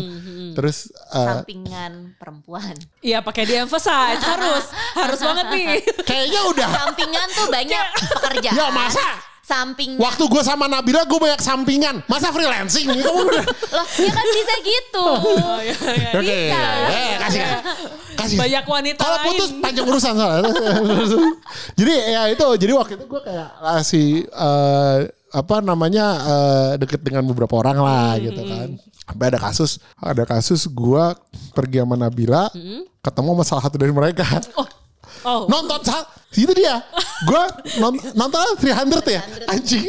Terus 0.60 0.92
eh, 1.16 1.24
Sampingan 1.40 2.20
perempuan. 2.20 2.76
Iya 3.00 3.24
pakai 3.24 3.48
di 3.48 3.56
emphasize. 3.56 4.20
Harus. 4.20 4.68
Harus 4.92 5.20
banget 5.24 5.46
nih. 5.56 5.68
kayaknya 6.04 6.42
udah. 6.52 6.70
Sampingan 6.84 7.28
tuh 7.32 7.48
banyak 7.48 7.86
pekerjaan. 8.20 8.60
Ya 8.60 8.68
masa 8.76 9.29
Samping 9.50 9.98
Waktu 9.98 10.24
gue 10.30 10.44
sama 10.46 10.70
Nabila 10.70 11.10
gue 11.10 11.18
banyak 11.18 11.42
sampingan. 11.42 12.06
Masa 12.06 12.30
freelancing? 12.30 12.86
Loh 13.02 13.26
ya 13.98 14.12
kan 14.14 14.26
bisa 14.30 14.54
gitu 14.62 15.06
Oh, 15.10 15.58
iya, 15.58 15.74
iya. 15.74 16.10
Oke, 16.14 16.38
Bisa. 16.54 16.62
eh, 16.86 17.14
kasih 17.18 17.42
kasih. 18.14 18.38
Banyak 18.38 18.64
wanita 18.64 19.00
Kalau 19.02 19.18
lain. 19.18 19.26
putus 19.26 19.50
panjang 19.58 19.86
urusan 19.90 20.14
soalnya. 20.14 20.52
jadi 21.80 21.94
ya 22.14 22.22
itu, 22.30 22.46
jadi 22.62 22.72
waktu 22.78 22.94
itu 23.00 23.06
gue 23.10 23.22
kayak 23.26 23.50
kasih 23.58 24.10
eh, 24.30 24.98
apa 25.30 25.56
namanya 25.62 26.06
eh, 26.22 26.72
deket 26.78 27.02
dengan 27.02 27.26
beberapa 27.26 27.58
orang 27.58 27.78
lah 27.82 28.14
gitu 28.22 28.42
kan. 28.46 28.78
Sampai 29.02 29.26
ada 29.34 29.40
kasus, 29.42 29.82
ada 29.98 30.22
kasus 30.22 30.70
gua 30.70 31.18
pergi 31.58 31.82
sama 31.82 31.98
Nabila, 31.98 32.46
ketemu 33.02 33.30
sama 33.34 33.44
salah 33.44 33.64
satu 33.66 33.82
dari 33.82 33.90
mereka. 33.90 34.22
Oh, 34.54 34.70
Nonton 35.24 35.80
sa- 35.82 36.08
itu 36.30 36.54
dia. 36.54 36.78
Gua 37.26 37.42
non- 37.78 37.98
nonton 38.14 38.38
300 38.56 39.02
ya. 39.04 39.22
Anjing. 39.50 39.82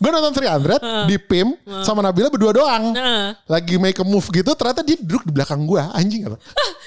Gua 0.00 0.10
nonton 0.10 0.32
300 0.34 0.80
di 1.04 1.16
PIM 1.16 1.52
sama 1.82 2.00
Nabila 2.00 2.26
berdua 2.26 2.50
doang. 2.50 2.90
Heeh. 2.90 3.24
Lagi 3.44 3.76
make 3.76 3.96
a 3.96 4.02
move 4.02 4.24
gitu, 4.26 4.50
ternyata 4.52 4.80
dia 4.80 4.96
duduk 4.96 5.22
di 5.22 5.32
belakang 5.32 5.62
gua. 5.62 5.92
Anjing 5.92 6.26
apa? 6.26 6.40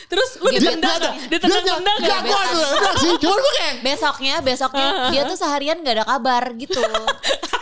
terus 0.05 0.37
lu 0.37 0.49
Dia- 0.49 0.73
ditendang, 0.73 1.01
ditendang-tendang 1.27 1.97
Dia- 1.97 2.17
ada 2.17 2.89
sih. 2.97 3.13
Cuman 3.17 3.37
gua 3.37 3.53
kayak 3.55 3.73
Besoknya, 3.85 4.35
besoknya 4.41 4.87
dia 5.09 5.21
tuh 5.23 5.37
seharian 5.37 5.77
gak 5.79 5.95
ada 5.95 6.05
kabar 6.05 6.43
gitu. 6.53 6.81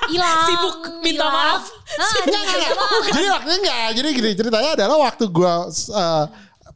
Hilang. 0.06 0.48
Sibuk 0.48 0.76
minta 1.00 1.24
maaf. 1.26 1.64
Nah, 1.94 2.10
Enggak, 2.24 2.42
enggak, 2.42 2.56
enggak. 2.58 3.12
Jadi 3.12 3.28
waktunya 3.30 3.58
enggak. 3.60 3.88
Jadi 3.94 4.08
gini 4.12 4.30
ceritanya 4.34 4.72
adalah 4.76 4.98
waktu 5.02 5.24
gua 5.28 5.54
eh, 5.70 6.26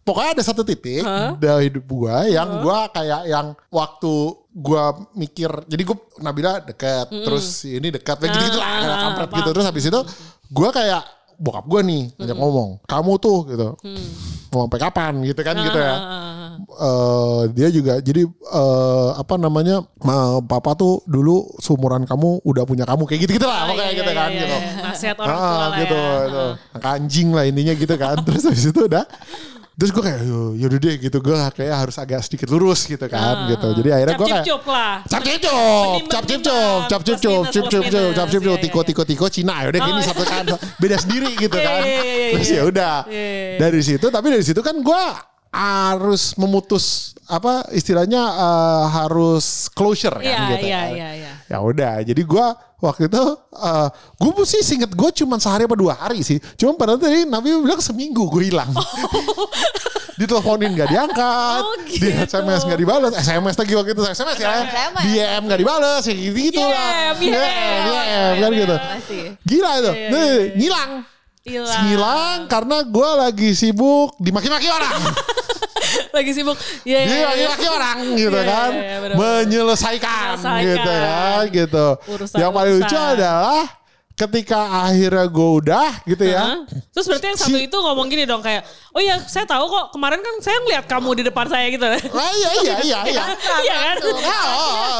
pokoknya 0.08 0.32
ada 0.34 0.44
satu 0.44 0.64
titik 0.64 1.04
dalam 1.38 1.60
hidup 1.60 1.84
gua 1.84 2.24
yang 2.26 2.64
gua 2.64 2.88
kayak 2.88 3.28
yang 3.28 3.48
waktu 3.68 4.14
gua 4.50 4.84
mikir 5.14 5.52
jadi 5.68 5.84
gua 5.84 5.98
Nabila 6.18 6.64
dekat 6.64 7.12
terus 7.12 7.44
si 7.60 7.76
ini 7.76 7.92
dekat 7.92 8.16
kayak 8.18 8.32
gitu 8.32 8.46
gitu 8.48 8.58
lah 8.58 8.68
Ah, 8.68 8.80
kayak 8.80 8.88
ah, 8.90 9.02
kampret 9.06 9.30
gitu. 9.36 9.50
terus 9.52 9.66
habis 9.68 9.84
itu 9.84 10.00
gua 10.50 10.70
kayak 10.72 11.04
bokap 11.38 11.68
gua 11.68 11.82
nih 11.84 12.10
ngajak 12.16 12.34
ngomong 12.34 12.70
kamu 12.84 13.12
tuh 13.18 13.40
gitu. 13.46 13.68
Mau 14.48 14.64
sampai 14.64 14.80
kapan 14.80 15.14
gitu 15.22 15.42
kan 15.44 15.54
gitu 15.56 15.76
ya. 15.76 15.94
Ah, 15.94 16.56
eh 16.58 17.42
dia 17.52 17.68
juga 17.70 18.00
jadi 18.00 18.26
eh 18.26 19.10
apa 19.14 19.36
namanya 19.36 19.84
ma- 20.00 20.42
papa 20.42 20.74
tuh 20.74 21.04
dulu 21.06 21.46
seumuran 21.60 22.08
kamu 22.08 22.42
udah 22.42 22.64
punya 22.64 22.82
kamu 22.82 23.06
kayak 23.06 23.28
gitu 23.28 23.38
gitu 23.38 23.46
lah 23.46 23.60
Ah, 23.60 23.66
pokoknya 23.70 23.86
iya, 23.86 24.00
gitu 24.00 24.10
iya, 24.10 24.18
kan 24.18 24.30
iya, 24.30 24.40
gitu. 24.40 24.56
iya. 24.56 24.72
Nasihat 24.82 25.18
orang 25.20 25.30
Ah, 25.30 25.44
tua 25.44 25.54
lah 25.62 25.78
gitu, 25.78 25.94
ya. 25.94 26.16
gitu. 26.26 26.44
Angka 26.74 26.90
anjing 26.90 27.28
lah 27.30 27.44
intinya 27.46 27.74
gitu 27.76 27.96
kan. 27.96 28.16
Terus 28.26 28.44
habis 28.48 28.66
itu 28.66 28.82
udah 28.82 29.04
terus 29.78 29.94
gue 29.94 30.02
kayak 30.02 30.20
"Yo, 30.22 30.58
yaudah 30.58 30.80
deh 30.80 30.96
gitu 30.98 31.18
gue 31.18 31.38
kayak 31.54 31.76
harus 31.78 31.96
agak 31.96 32.20
sedikit 32.20 32.50
lurus 32.50 32.84
gitu 32.84 33.06
kan 33.06 33.46
gitu 33.48 33.68
jadi 33.78 33.90
akhirnya 33.94 34.16
Cap 34.16 34.20
gue 34.20 34.28
kayak. 34.28 34.46
Cap 35.06 35.22
cip 35.22 35.42
Menimbang- 35.46 36.10
cap 36.10 36.24
cip 36.26 36.42
cup, 36.42 36.80
cap 36.90 37.02
cip 37.06 37.16
cup, 37.16 37.22
plus 37.22 37.54
cip 37.54 37.64
cup, 37.64 37.84
cap 38.12 38.28
cip 38.28 38.42
cup, 38.42 38.50
Iya, 38.50 38.64
tiko 38.66 38.80
iya, 38.80 38.88
tiko 38.90 39.04
tiko 39.06 39.26
Cina 39.30 39.54
ya 39.62 39.68
udah 39.70 39.82
gini 39.84 40.00
Oh, 40.00 40.04
satu 40.04 40.24
kan 40.24 40.46
beda 40.78 40.98
sendiri 40.98 41.30
gitu 41.36 41.56
Iya, 41.56 41.68
kan. 41.70 41.82
iya, 41.86 42.02
iya, 42.02 42.30
Terus 42.34 42.50
iya. 42.50 42.58
ya 42.58 42.64
udah 42.66 42.96
Iya, 43.06 43.22
iya. 43.22 43.58
dari 43.60 43.82
situ 43.82 44.06
tapi 44.10 44.28
dari 44.28 44.42
situ 44.42 44.60
kan 44.60 44.76
gue 44.76 45.04
harus 45.48 46.34
memutus 46.36 46.86
apa 47.26 47.70
istilahnya 47.70 48.18
eh, 48.20 48.86
harus 48.92 49.46
closure 49.72 50.18
kan 50.18 50.26
Iya, 50.26 50.42
gitu. 50.52 50.66
iya, 50.66 50.82
kan. 50.82 50.90
iya, 50.92 51.10
iya. 51.14 51.34
Ya 51.48 51.64
udah, 51.64 52.04
jadi 52.04 52.22
gue 52.22 52.48
waktu 52.78 53.08
itu 53.08 53.24
eh 53.56 53.88
gue 54.20 54.32
sih 54.44 54.62
singkat 54.62 54.92
gue 54.92 55.10
cuma 55.24 55.40
sehari 55.40 55.64
apa 55.64 55.80
dua 55.80 55.96
hari 55.96 56.20
sih. 56.20 56.38
Cuma 56.60 56.76
pada 56.76 57.00
tadi 57.00 57.24
Nabi 57.24 57.56
bilang 57.64 57.80
seminggu 57.80 58.28
gue 58.28 58.52
hilang. 58.52 58.68
Diteleponin 60.18 60.74
gak 60.74 60.90
diangkat, 60.90 61.62
Oh, 61.62 61.78
di 61.86 62.02
gitu. 62.02 62.10
SMS 62.10 62.66
gak 62.66 62.80
dibalas, 62.82 63.14
SMS 63.14 63.54
lagi 63.54 63.74
waktu 63.78 63.94
itu 63.94 64.02
SMS 64.02 64.38
ya, 64.42 64.66
SMS. 64.66 65.04
di 65.06 65.12
EM 65.22 65.44
gak 65.46 65.60
dibalas, 65.62 66.02
ya 66.10 66.14
gitu 66.18 66.38
gitu 66.42 66.58
lah, 66.58 67.14
YM. 67.22 67.38
YM, 67.86 68.34
kan 68.42 68.50
gitu. 68.50 68.76
Gila 69.46 69.72
itu, 69.78 69.92
Nih, 69.94 70.18
iya, 70.18 70.26
iya. 70.26 70.46
ngilang, 70.58 70.92
Hilang. 71.48 71.82
ngilang 71.82 72.38
karena 72.46 72.78
gue 72.84 73.10
lagi 73.18 73.50
sibuk 73.52 74.14
dimaki-maki 74.18 74.68
orang, 74.68 75.00
Lagi 76.10 76.32
sibuk. 76.32 76.58
Iya, 76.84 77.00
iya, 77.00 77.08
iya. 77.08 77.28
dimaki-maki 77.38 77.68
orang 77.70 77.98
gitu 78.12 78.28
Iya, 78.30 78.42
iya, 78.42 78.52
kan, 78.52 78.72
iya, 78.74 78.96
bener-bener. 79.00 79.18
menyelesaikan, 79.46 80.28
Menyelesaikan. 80.36 80.66
gitu 80.66 80.92
kan, 80.92 81.44
gitu. 81.50 81.88
Urusan- 82.10 82.38
Yang 82.38 82.52
paling 82.52 82.74
lucu 82.76 82.98
adalah 82.98 83.64
ketika 84.18 84.90
akhirnya 84.90 85.30
gue 85.30 85.50
udah 85.62 86.02
gitu 86.10 86.26
ya. 86.26 86.42
Hah? 86.42 86.58
Terus 86.90 87.06
berarti 87.06 87.26
yang 87.30 87.38
satu 87.38 87.58
itu 87.62 87.78
ngomong 87.78 88.10
gini 88.10 88.26
dong 88.26 88.42
kayak, 88.42 88.66
oh 88.90 88.98
iya 88.98 89.22
saya 89.30 89.46
tahu 89.46 89.70
kok 89.70 89.94
kemarin 89.94 90.18
kan 90.26 90.42
saya 90.42 90.58
ngeliat 90.66 90.90
kamu 90.90 91.22
di 91.22 91.24
depan 91.30 91.46
saya 91.46 91.70
gitu. 91.70 91.86
Ah, 91.86 92.32
iya 92.34 92.50
iya 92.66 92.76
iya 92.82 93.00
iya. 93.14 93.24
Iya 93.62 93.76
kan? 93.78 93.96
Ah, 94.26 94.34
ah, 94.34 94.50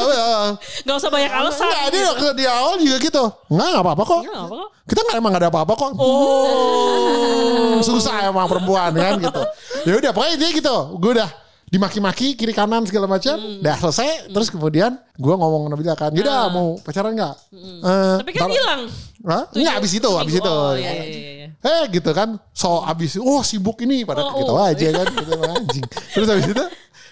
ah, 0.06 0.14
ah. 0.14 0.50
Gak 0.86 0.96
usah 1.02 1.10
banyak 1.10 1.34
alasan. 1.34 1.66
Enggak, 1.66 1.90
dia 1.90 2.10
gitu. 2.14 2.28
di 2.38 2.46
awal 2.46 2.74
juga 2.78 2.98
gitu. 3.02 3.24
Enggak, 3.50 3.68
enggak 3.74 3.84
apa-apa 3.90 4.04
kok. 4.06 4.22
Ya, 4.22 4.30
nggak 4.30 4.46
apa 4.46 4.56
kok. 4.62 4.70
Kita 4.88 5.00
nggak 5.02 5.18
emang 5.18 5.32
gak 5.34 5.42
ada 5.42 5.50
apa-apa 5.50 5.74
kok. 5.74 5.92
Oh. 5.98 7.82
Susah 7.90 8.16
emang 8.30 8.46
perempuan 8.46 8.94
kan 8.94 9.18
gitu. 9.18 9.42
Ya 9.90 9.94
udah 9.98 10.12
pokoknya 10.14 10.38
dia 10.38 10.50
gitu. 10.54 10.78
Gue 11.02 11.18
udah 11.18 11.30
dimaki-maki 11.68 12.40
kiri 12.40 12.56
kanan 12.56 12.88
segala 12.88 13.06
macam. 13.12 13.36
Udah 13.36 13.76
selesai. 13.80 14.32
Terus 14.32 14.48
kemudian 14.48 14.96
gue 15.20 15.34
ngomong 15.36 15.68
Nabila 15.68 15.94
kan. 16.00 16.16
Yaudah 16.16 16.48
mau 16.52 16.80
pacaran 16.80 17.12
nggak? 17.12 17.36
Eh, 17.84 18.16
Tapi 18.24 18.32
kan 18.32 18.48
hilang. 18.48 18.82
Hah? 19.28 19.44
Enggak 19.52 19.76
abis 19.84 19.92
itu, 20.00 20.12
abis 20.16 20.36
itu. 20.40 20.48
Oh, 20.48 20.74
iya, 20.78 20.92
iya, 20.96 21.04
iya, 21.04 21.32
iya. 21.44 21.48
Eh 21.60 21.84
gitu 21.92 22.12
kan. 22.16 22.40
So 22.56 22.80
abis 22.82 23.20
oh 23.20 23.44
sibuk 23.44 23.82
ini 23.84 24.08
pada 24.08 24.24
Oh, 24.24 24.40
gitu 24.40 24.54
oh. 24.56 24.64
aja 24.64 24.88
kan 24.96 25.06
gitu 25.12 25.34
anjing. 25.36 25.86
Terus 26.16 26.28
abis 26.32 26.48
itu 26.56 26.66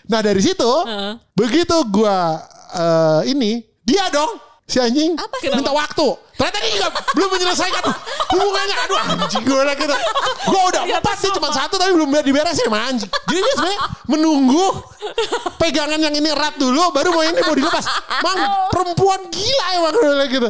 nah 0.06 0.21
dari 0.21 0.38
situ 0.38 0.69
Heeh. 0.86 1.17
begitu 1.34 1.73
gua 1.89 2.38
eh, 2.77 3.34
ini 3.34 3.65
dia 3.82 4.06
dong 4.13 4.38
si 4.65 4.82
anjing 4.82 5.13
Apa 5.13 5.36
sih? 5.38 5.49
minta 5.49 5.69
waktu. 5.69 6.08
Ternyata 6.36 6.58
dia 6.60 6.71
juga 6.73 6.89
belum 7.15 7.30
menyelesaikan 7.32 7.84
hubungannya. 8.28 8.75
Aduh 8.84 8.97
anjing 8.99 9.43
gue 9.45 9.56
udah 9.56 9.71
gitu. 9.73 9.95
Gue 10.45 10.62
udah 10.67 10.82
empat 10.84 11.15
sih 11.15 11.32
cuma 11.32 11.47
satu 11.47 11.78
tapi 11.78 11.95
belum 11.95 12.12
diberesin 12.19 12.65
sama 12.65 12.80
anjing. 12.84 13.08
Jadi 13.08 13.39
dia 13.39 13.54
sebenarnya 13.56 13.80
menunggu 14.06 14.65
pegangan 15.56 15.95
yang 15.97 16.12
ini 16.12 16.28
erat 16.28 16.58
dulu 16.58 16.91
baru 16.91 17.10
mau 17.10 17.23
ini 17.23 17.39
mau 17.39 17.56
dilepas. 17.56 17.86
Mang 18.19 18.39
perempuan 18.67 19.21
gila 19.30 19.65
emang 19.80 19.91
gue 19.91 20.04
bilang 20.04 20.28
gitu. 20.28 20.49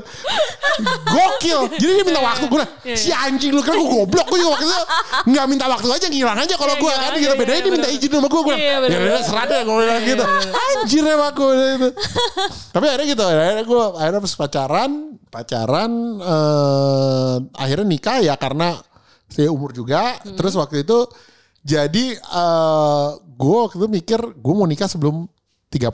Gokil. 1.05 1.59
Jadi 1.77 1.91
dia 1.93 2.05
minta 2.07 2.21
waktu 2.23 2.45
gue. 2.47 2.63
Iya, 2.81 2.95
Si 2.97 3.09
anjing 3.13 3.53
lu 3.53 3.61
kan 3.61 3.75
gue 3.75 3.85
goblok 3.85 4.25
gue 4.25 4.39
juga 4.41 4.51
waktu 4.57 4.65
itu 4.65 4.75
nggak 5.27 5.45
minta 5.45 5.65
waktu 5.69 5.87
aja 5.91 6.07
ngilang 6.09 6.37
aja 6.39 6.55
kalau 6.57 6.73
Iya, 6.73 6.81
gue 6.81 6.91
kan 6.91 7.11
gitu. 7.13 7.21
iya, 7.21 7.31
Bedanya 7.37 7.61
dia 7.61 7.73
minta 7.75 7.87
izin 7.91 8.09
sama 8.09 8.25
gue 8.25 8.41
gue. 8.41 8.55
Iya, 8.57 8.75
Ya 8.89 8.97
udah 9.05 9.21
serah 9.21 9.45
deh 9.45 9.59
gue 9.61 9.75
bilang 9.77 10.01
gitu. 10.01 10.23
Anjir 10.49 11.03
emang 11.05 11.29
gue 11.29 11.51
gitu. 11.77 11.89
Tapi 12.73 12.85
akhirnya 12.89 13.05
gitu. 13.05 13.21
Akhirnya 13.21 13.63
gue 13.63 13.83
akhirnya 14.05 14.21
pas 14.21 14.35
pacaran 14.37 14.91
pacaran 15.33 15.91
eh, 16.21 17.35
akhirnya 17.57 17.87
nikah 17.89 18.21
ya 18.21 18.37
karena 18.37 18.77
saya 19.25 19.49
umur 19.49 19.73
juga. 19.73 20.21
Terus 20.21 20.53
waktu 20.53 20.85
itu 20.85 21.09
jadi 21.65 22.05
eh 22.13 23.07
gue 23.17 23.57
waktu 23.65 23.81
itu 23.81 23.89
mikir 23.89 24.21
gue 24.37 24.53
mau 24.53 24.69
nikah 24.69 24.85
sebelum 24.85 25.25
30. 25.73 25.89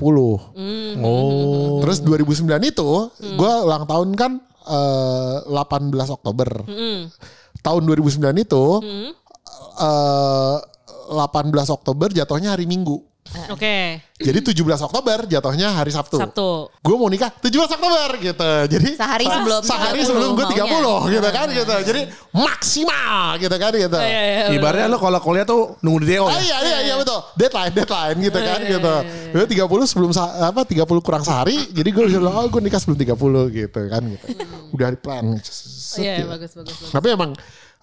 Oh. 1.01 1.79
Terus 1.81 2.03
2009 2.03 2.51
itu 2.67 2.89
gue 3.17 3.51
ulang 3.63 3.87
tahun 3.87 4.09
kan 4.19 4.31
eh, 4.67 5.37
18 5.47 5.95
Oktober. 6.11 6.67
Tahun 7.63 7.81
2009 7.87 8.45
itu 8.45 8.63
eh 9.79 10.57
18 11.11 11.75
Oktober 11.75 12.07
jatuhnya 12.11 12.53
hari 12.53 12.67
Minggu. 12.67 13.10
Oke. 13.49 14.03
Jadi 14.21 14.39
17 14.43 14.59
Oktober 14.85 15.25
jatuhnya 15.25 15.73
hari 15.73 15.89
Sabtu. 15.89 16.19
Sabtu. 16.19 16.67
Gue 16.83 16.95
mau 16.99 17.07
nikah 17.07 17.31
17 17.31 17.47
Oktober 17.65 18.09
gitu. 18.19 18.51
Jadi 18.69 18.89
Sehari 18.93 19.25
sebelum 19.25 19.61
sehari 19.63 19.99
30 20.03 20.09
sebelum 20.11 20.29
gue 20.35 20.45
30 20.45 20.61
maunya. 20.61 21.09
gitu 21.09 21.29
kan 21.31 21.47
gitu. 21.49 21.75
Jadi 21.87 22.01
maksimal 22.29 23.39
gitu 23.39 23.55
kan 23.55 23.71
gitu. 23.73 23.97
Iya, 23.97 24.21
iya, 24.21 24.21
iya. 24.45 24.45
Ibaratnya 24.53 24.87
lo 24.91 24.97
kalau 24.99 25.19
kuliah 25.23 25.47
tuh 25.47 25.79
nunggu 25.79 25.99
di 26.03 26.07
DO 26.13 26.27
Oh 26.27 26.29
ya. 26.29 26.37
iya 26.37 26.57
iya 26.61 26.77
iya 26.91 26.95
betul. 26.99 27.19
Deadline 27.33 27.73
deadline 27.73 28.17
gitu 28.19 28.39
kan 28.39 28.59
Iya, 28.61 28.69
gitu. 28.77 28.93
Gue 29.31 29.45
30 29.47 29.89
sebelum 29.89 30.09
apa 30.19 30.61
30 30.67 30.85
kurang 31.01 31.23
sehari. 31.25 31.57
Jadi 31.71 31.89
gue 31.89 32.03
bilang 32.11 32.35
oh 32.35 32.45
gue 32.45 32.61
nikah 32.61 32.77
sebelum 32.83 32.99
30 32.99 33.57
gitu 33.57 33.81
kan 33.89 34.01
gitu. 34.05 34.25
Udah 34.75 34.87
di 34.91 34.99
plan. 34.99 35.23
Iya, 35.97 36.13
gitu. 36.23 36.27
bagus, 36.29 36.51
bagus, 36.55 36.75
bagus. 36.77 36.91
Tapi 36.93 37.07
emang 37.11 37.31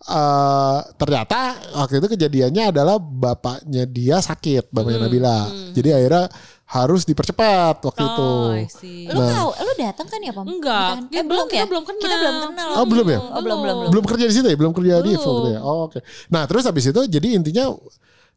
eh 0.00 0.78
ternyata 0.94 1.38
waktu 1.74 1.98
itu 1.98 2.08
kejadiannya 2.14 2.70
adalah 2.70 2.96
bapaknya 2.96 3.82
dia 3.84 4.16
sakit, 4.18 4.70
bapaknya 4.70 4.98
Hmm, 5.02 5.06
Nabila. 5.10 5.38
Jadi 5.74 5.88
akhirnya 5.90 6.24
harus 6.68 7.02
dipercepat 7.02 7.80
waktu 7.80 8.02
Oh, 8.04 8.08
itu. 8.12 8.28
See. 8.68 9.08
Lu 9.08 9.16
tahu, 9.18 9.48
lu 9.56 9.72
datang 9.80 10.04
kan 10.04 10.20
ya, 10.20 10.32
Pam? 10.36 10.44
Enggak, 10.44 10.90
Bukan? 11.00 11.08
dia 11.08 11.20
Eh, 11.20 11.24
belum 11.24 11.46
ya? 11.48 11.52
kita 11.52 11.66
belum 11.66 11.84
kenal. 11.88 12.02
Kita 12.04 12.16
belum 12.20 12.36
kenal. 12.44 12.68
Oh, 12.76 12.84
belum 12.84 13.06
ya? 13.08 13.18
Oh, 13.18 13.40
belum, 13.40 13.58
belum, 13.58 13.76
belum. 13.80 13.90
Belum 13.90 14.04
kerja 14.04 14.24
di 14.28 14.34
situ 14.36 14.46
ya? 14.46 14.56
Belum 14.60 14.72
kerja 14.76 14.92
di 15.00 15.10
Belum. 15.10 15.16
Info 15.16 15.30
gitu 15.40 15.48
ya? 15.56 15.60
Oh, 15.64 15.88
oke. 15.88 15.98
Nah, 16.28 16.42
terus 16.44 16.68
habis 16.68 16.84
itu 16.84 17.00
jadi 17.08 17.28
intinya 17.34 17.72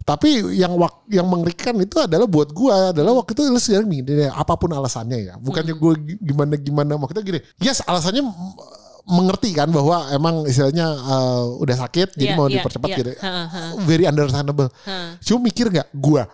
tapi 0.02 0.58
yang 0.58 0.74
wak, 0.82 1.06
yang 1.14 1.30
mengerikan 1.30 1.78
itu 1.78 2.02
adalah 2.02 2.26
buat 2.26 2.50
gua 2.50 2.90
adalah 2.90 3.14
waktu 3.14 3.38
itu 3.38 3.42
lu 3.46 3.62
sekarang 3.62 3.86
gini 3.86 4.02
deh, 4.26 4.32
apa 4.34 4.58
pun 4.58 4.74
alasannya 4.74 5.30
ya. 5.30 5.34
Bukannya 5.38 5.78
Hmm. 5.78 5.82
gua 5.84 5.94
gimana 6.18 6.54
gimana 6.58 6.92
waktu 6.98 7.22
itu 7.22 7.36
gini. 7.36 7.40
Yes, 7.62 7.86
alasannya 7.86 8.26
mengerti 9.04 9.50
kan 9.52 9.68
bahwa 9.68 10.10
emang 10.10 10.46
istilahnya 10.46 10.88
eh, 10.88 11.44
udah 11.58 11.76
sakit 11.80 12.14
jadi 12.14 12.34
Iya, 12.34 12.38
mau 12.38 12.46
iya, 12.46 12.56
dipercepat 12.58 12.88
iya. 12.88 12.98
gitu. 12.98 13.12
Ha, 13.18 13.32
ha. 13.44 13.62
Very 13.82 14.06
understandable. 14.06 14.70
Ha. 14.84 15.18
Cuma 15.20 15.40
mikir 15.44 15.68
nggak 15.68 15.90
gua? 15.94 16.26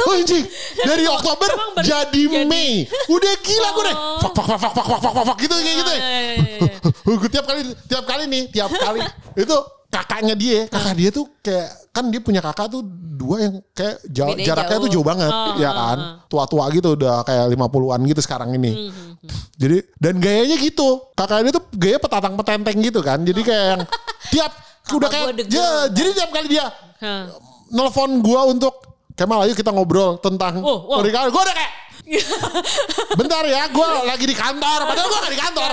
Oh, 0.00 0.16
anjing. 0.16 0.46
dari 0.80 1.04
Oktober 1.04 1.50
ber- 1.76 1.84
jadi, 1.84 2.22
jadi- 2.24 2.48
Mei. 2.48 2.88
Udah 3.06 3.34
gila 3.38 3.68
gue 3.70 3.84
deh. 3.84 3.96
Oh. 3.96 4.18
Fak 4.18 4.32
fak 4.32 4.46
fak 4.48 4.58
fak 4.58 4.72
fak 4.72 4.98
fak 4.98 5.12
fak 5.12 5.24
fak 5.28 5.36
gitu 5.38 5.54
kayak 5.54 5.76
gitu. 5.76 5.92
Oh, 5.92 5.98
iya, 5.98 6.08
iya, 6.08 6.20
iya, 6.24 6.56
iya. 6.64 7.16
Gue 7.20 7.28
tiap 7.28 7.44
kali 7.44 7.60
tiap 7.84 8.04
kali 8.08 8.24
nih, 8.24 8.42
tiap 8.48 8.70
kali 8.72 9.00
itu 9.44 9.56
kakaknya 9.90 10.34
dia, 10.38 10.58
kakak 10.70 10.94
dia 10.94 11.10
tuh 11.10 11.26
kayak 11.42 11.68
kan 11.90 12.06
dia 12.08 12.20
punya 12.22 12.38
kakak 12.38 12.70
tuh 12.70 12.86
dua 13.20 13.36
yang 13.42 13.54
kayak 13.74 13.98
jauh, 14.06 14.38
jaraknya 14.38 14.78
jauh. 14.78 14.84
tuh 14.86 14.90
jauh 14.94 15.06
banget, 15.06 15.32
ya 15.58 15.70
kan. 15.74 15.98
Tua-tua 16.30 16.70
gitu 16.70 16.94
udah 16.94 17.26
kayak 17.26 17.50
50-an 17.52 18.00
gitu 18.06 18.20
sekarang 18.22 18.54
ini. 18.54 18.88
Jadi 19.58 19.82
dan 19.98 20.22
gayanya 20.22 20.56
gitu. 20.56 21.10
Kakaknya 21.18 21.50
tuh 21.52 21.66
gaya 21.74 21.98
petatang 21.98 22.38
petenteng 22.38 22.78
gitu 22.78 23.02
kan. 23.02 23.18
Jadi 23.20 23.40
kayak 23.42 23.66
yang 23.66 23.82
tiap 24.30 24.52
udah 24.94 25.08
kayak 25.10 25.46
ya, 25.50 25.86
jadi 25.90 26.08
tiap 26.18 26.30
kali 26.34 26.48
dia 26.50 26.66
Hah. 26.98 27.30
nelpon 27.70 28.18
gua 28.22 28.50
untuk 28.50 28.90
Kemal 29.20 29.44
ayo 29.44 29.52
kita 29.52 29.68
ngobrol 29.68 30.16
tentang 30.16 30.64
Oh, 30.64 30.88
wow. 30.88 31.04
pernikahan. 31.04 31.28
Gua 31.28 31.44
udah 31.44 31.52
kayak 31.52 31.72
Bentar 33.20 33.42
ya, 33.46 33.68
gue 33.70 33.88
lagi 34.06 34.24
di 34.26 34.36
kantor. 34.36 34.78
Padahal 34.88 35.06
gue 35.06 35.18
gak 35.20 35.32
di 35.32 35.40
kantor. 35.40 35.70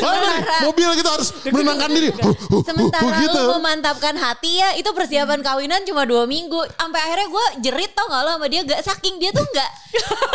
Soalnya 0.00 0.36
mobil 0.66 0.88
gitu 0.98 1.08
harus 1.10 1.28
menenangkan 1.46 1.90
diri. 1.92 2.10
Huh, 2.14 2.24
huh, 2.26 2.36
huh, 2.36 2.62
Sementara 2.66 3.06
huh, 3.06 3.22
gitu. 3.22 3.40
lu 3.40 3.54
memantapkan 3.60 4.14
hati 4.18 4.60
ya 4.60 4.74
itu 4.76 4.90
persiapan 4.90 5.40
kawinan 5.44 5.84
cuma 5.86 6.04
dua 6.08 6.24
minggu. 6.24 6.58
Sampai 6.74 7.00
akhirnya 7.04 7.28
gue 7.30 7.46
jerit 7.68 7.92
tau 7.94 8.06
gak 8.08 8.22
lo 8.26 8.30
sama 8.38 8.46
dia 8.48 8.62
gak 8.66 8.82
saking 8.82 9.20
dia 9.20 9.30
tuh 9.30 9.44
gak 9.54 9.70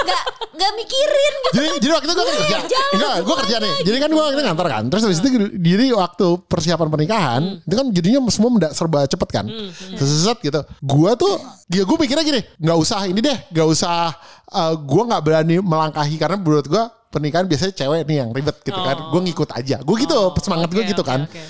gak 0.05 0.23
gak 0.55 0.71
mikirin 0.79 1.33
gitu. 1.35 1.49
Jadi, 1.55 1.67
jadi 1.83 1.91
waktu 1.95 2.05
itu 2.07 2.15
gue 2.15 2.25
kerja. 2.25 2.57
jalan 2.65 2.91
Enggak, 2.95 3.15
gue 3.23 3.35
kerja 3.45 3.55
nih. 3.59 3.73
Jadi 3.83 3.97
kan 3.99 4.09
gue 4.09 4.23
waktu 4.23 4.35
itu 4.35 4.43
ngantor 4.45 4.67
kan. 4.71 4.83
Terus 4.87 5.01
habis 5.09 5.19
itu 5.19 5.29
jadi 5.59 5.85
waktu 5.95 6.27
persiapan 6.47 6.87
pernikahan. 6.87 7.41
Hmm. 7.43 7.67
Itu 7.67 7.75
kan 7.75 7.87
jadinya 7.91 8.19
semua 8.31 8.49
mendak 8.53 8.71
serba 8.71 9.03
cepet 9.09 9.29
kan. 9.31 9.45
Seset 9.97 10.37
gitu. 10.43 10.61
Gue 10.83 11.11
tuh, 11.19 11.33
ya 11.71 11.83
gue 11.83 11.97
mikirnya 11.97 12.23
gini. 12.23 12.41
Gak 12.61 12.77
usah 12.77 12.99
ini 13.09 13.19
deh. 13.19 13.37
Gak 13.51 13.67
usah. 13.67 14.15
Gue 14.75 15.03
gak 15.07 15.21
berani 15.21 15.55
melangkahi. 15.59 16.15
Karena 16.15 16.37
menurut 16.37 16.65
gue 16.65 16.83
pernikahan 17.09 17.47
biasanya 17.47 17.73
cewek 17.73 18.01
nih 18.05 18.17
yang 18.21 18.29
ribet 18.31 18.57
gitu 18.61 18.77
kan. 18.77 19.09
Gue 19.09 19.21
ngikut 19.25 19.49
aja. 19.51 19.81
Gue 19.81 19.95
gitu. 19.99 20.17
semangat 20.41 20.69
gue 20.69 20.81
Oh. 20.81 20.85
oke, 20.85 20.91
gitu 20.91 21.03
oke, 21.03 21.09
kan. 21.09 21.21
oke. 21.25 21.41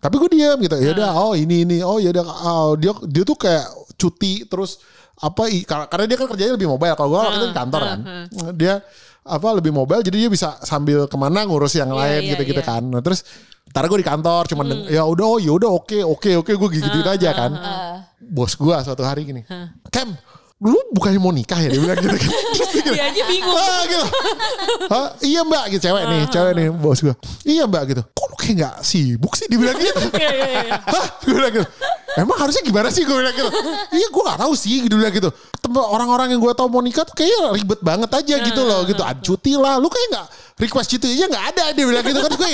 Tapi 0.00 0.14
gue 0.16 0.30
diam 0.32 0.56
gitu. 0.58 0.76
Ya 0.80 0.90
udah, 0.96 1.10
oh 1.12 1.32
ini 1.36 1.68
ini, 1.68 1.84
oh 1.84 2.00
ya 2.00 2.08
udah, 2.08 2.24
oh, 2.24 2.72
dia 2.72 2.92
dia 3.04 3.20
tuh 3.20 3.36
kayak 3.36 3.68
cuti 4.00 4.48
terus 4.48 4.80
apa? 5.20 5.44
Karena 5.86 6.04
dia 6.08 6.16
kan 6.16 6.26
kerjanya 6.28 6.56
lebih 6.56 6.72
mobile. 6.72 6.96
Kalau 6.96 7.08
gue 7.12 7.18
waktu 7.20 7.36
itu 7.36 7.48
di 7.52 7.56
kantor 7.56 7.80
kan, 7.84 7.98
dia 8.56 8.74
apa 9.20 9.48
lebih 9.52 9.76
mobile. 9.76 10.00
Jadi 10.00 10.16
dia 10.24 10.30
bisa 10.32 10.56
sambil 10.64 11.04
ke 11.04 11.16
mana 11.20 11.44
ngurus 11.44 11.76
yang 11.76 11.92
Iya, 11.92 12.00
lain 12.00 12.20
gitu-gitu 12.32 12.62
iya. 12.64 12.70
kan. 12.72 12.82
Nah 12.82 13.04
terus 13.04 13.22
Ntar 13.70 13.86
gue 13.86 14.02
di 14.02 14.08
kantor 14.08 14.50
cuman 14.50 14.66
deng- 14.66 14.86
ya 14.90 15.06
udah 15.06 15.26
oh 15.30 15.38
ya 15.38 15.54
udah 15.54 15.70
oke 15.70 16.02
oke 16.02 16.42
oke 16.42 16.52
gue 16.58 16.68
gitu 16.74 17.06
aja 17.06 17.30
kan. 17.30 17.54
Bos 18.18 18.58
gue 18.58 18.74
suatu 18.82 19.06
hari 19.06 19.22
gini, 19.22 19.46
Kem, 19.94 20.10
lu 20.60 20.76
bukannya 20.92 21.16
mau 21.16 21.32
nikah 21.32 21.56
ya? 21.56 21.72
Dia 21.72 21.80
bilang 21.80 21.96
gitu 21.96 22.16
kan. 22.20 22.30
Terus 22.56 22.70
dia 22.76 22.92
Dia 22.92 23.04
aja 23.08 23.22
bingung. 23.24 23.56
Ah, 23.56 23.82
gitu. 23.88 24.06
Hah, 24.92 25.08
iya 25.24 25.40
mbak 25.40 25.64
gitu. 25.72 25.82
Cewek 25.88 26.04
nih 26.04 26.20
cewek 26.28 26.52
nih 26.52 26.66
bos 26.68 27.00
gue 27.00 27.14
iya 27.48 27.64
mbak 27.64 27.82
gitu. 27.88 28.02
Kok 28.04 28.26
lu 28.28 28.36
kayak 28.36 28.54
gak 28.60 28.74
sibuk 28.84 29.32
sih? 29.40 29.48
Dibilang 29.48 29.80
gitu. 29.80 30.00
Iya, 30.20 30.30
iya, 30.36 30.46
iya. 30.68 30.76
Hah? 30.84 31.06
Gue 31.24 31.32
bilang 31.32 31.52
gitu. 31.56 31.66
Emang 32.12 32.36
harusnya 32.36 32.60
gimana 32.60 32.92
sih? 32.92 33.08
Gue 33.08 33.16
bilang 33.16 33.32
gitu. 33.32 33.48
Iya 33.88 34.06
gue 34.12 34.22
gak 34.28 34.38
tahu 34.44 34.52
sih 34.52 34.84
gitu 34.84 34.94
bilang 35.00 35.14
gitu. 35.16 35.32
Tem- 35.32 35.72
orang-orang 35.80 36.28
yang 36.36 36.40
gue 36.44 36.52
tahu 36.52 36.68
mau 36.68 36.84
nikah 36.84 37.08
tuh 37.08 37.16
kayaknya 37.16 37.56
ribet 37.56 37.80
banget 37.80 38.10
aja 38.12 38.34
gitu 38.44 38.60
loh 38.60 38.84
gitu. 38.84 39.00
Ada 39.00 39.20
cuti 39.24 39.56
lah. 39.56 39.80
Lu 39.80 39.88
kayak 39.88 40.08
gak 40.12 40.26
request 40.60 40.92
cuti 40.92 41.16
aja 41.16 41.24
gak 41.24 41.44
ada 41.56 41.64
dia 41.72 41.84
bilang 41.88 42.04
gitu. 42.04 42.20
Kan 42.20 42.32
gue 42.36 42.50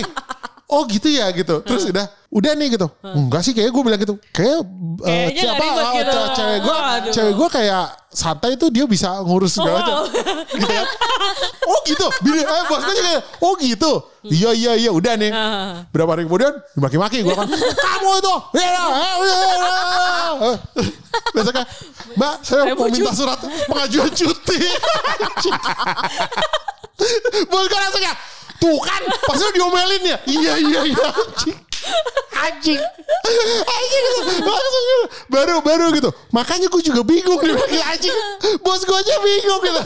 Oh 0.66 0.82
gitu 0.84 1.06
ya 1.06 1.30
gitu 1.30 1.62
Terus 1.62 1.86
udah 1.86 2.10
Udah 2.26 2.52
nih 2.52 2.74
gitu 2.74 2.90
Enggak 3.00 3.46
sih 3.46 3.54
kayak 3.54 3.70
gue 3.70 3.82
bilang 3.82 4.02
gitu 4.02 4.18
Kayak 4.30 4.66
nggak 4.66 5.38
siapa 5.38 5.62
eh, 5.62 5.78
gitu. 5.94 6.18
ce- 6.18 6.32
Cewek 6.34 6.58
gue 6.58 6.74
Waduh. 6.74 7.12
Cewek 7.12 7.34
gue 7.36 7.48
kayak 7.52 7.84
Santai 8.10 8.56
tuh 8.56 8.72
dia 8.72 8.88
bisa 8.88 9.20
ngurus 9.22 9.54
segala 9.54 9.76
macam 9.78 10.08
gitu 10.56 10.64
kan. 10.66 10.86
Oh 11.68 11.78
gitu. 11.84 12.06
Bini, 12.24 12.40
eh, 12.40 12.62
bos 12.64 12.80
gue 12.80 12.94
juga, 12.96 13.12
oh 13.44 13.52
gitu. 13.60 13.92
Iya 14.24 14.50
iya 14.56 14.72
iya 14.74 14.88
udah 14.90 15.14
nih. 15.14 15.28
Ah. 15.28 15.84
Berapa 15.92 16.16
hari 16.16 16.24
kemudian 16.24 16.56
dimaki-maki 16.72 17.20
gue 17.20 17.36
kan. 17.36 17.44
Kamu 17.84 18.10
itu. 18.16 18.34
Ya, 18.56 18.64
ya, 18.64 18.80
ya, 19.20 19.36
ya. 19.52 20.50
Besoknya, 21.36 21.64
Mbak, 22.16 22.34
saya 22.40 22.72
mau 22.72 22.88
minta 22.88 23.12
surat 23.12 23.36
pengajuan 23.68 24.08
cuti. 24.10 24.58
Bos 27.52 27.64
gue 27.68 27.78
langsung 27.78 28.00
ya. 28.00 28.14
Tuh 28.56 28.78
kan, 28.80 29.02
pas 29.04 29.38
lu 29.38 29.50
diomelin 29.52 30.02
ya. 30.04 30.18
Iya 30.26 30.52
iya 30.58 30.80
iya. 30.88 31.08
Anjing. 31.16 31.58
Anjing. 32.36 32.80
Anjing. 33.62 34.04
Gitu. 34.06 34.22
baru 35.30 35.60
baru 35.62 35.86
gitu. 35.94 36.10
Makanya 36.30 36.66
gue 36.70 36.82
juga 36.82 37.02
bingung 37.02 37.40
nih 37.42 37.54
lagi 37.54 37.80
anjing. 37.82 38.16
Bos 38.62 38.82
gue 38.82 38.96
aja 38.96 39.14
bingung 39.22 39.60
gitu. 39.62 39.82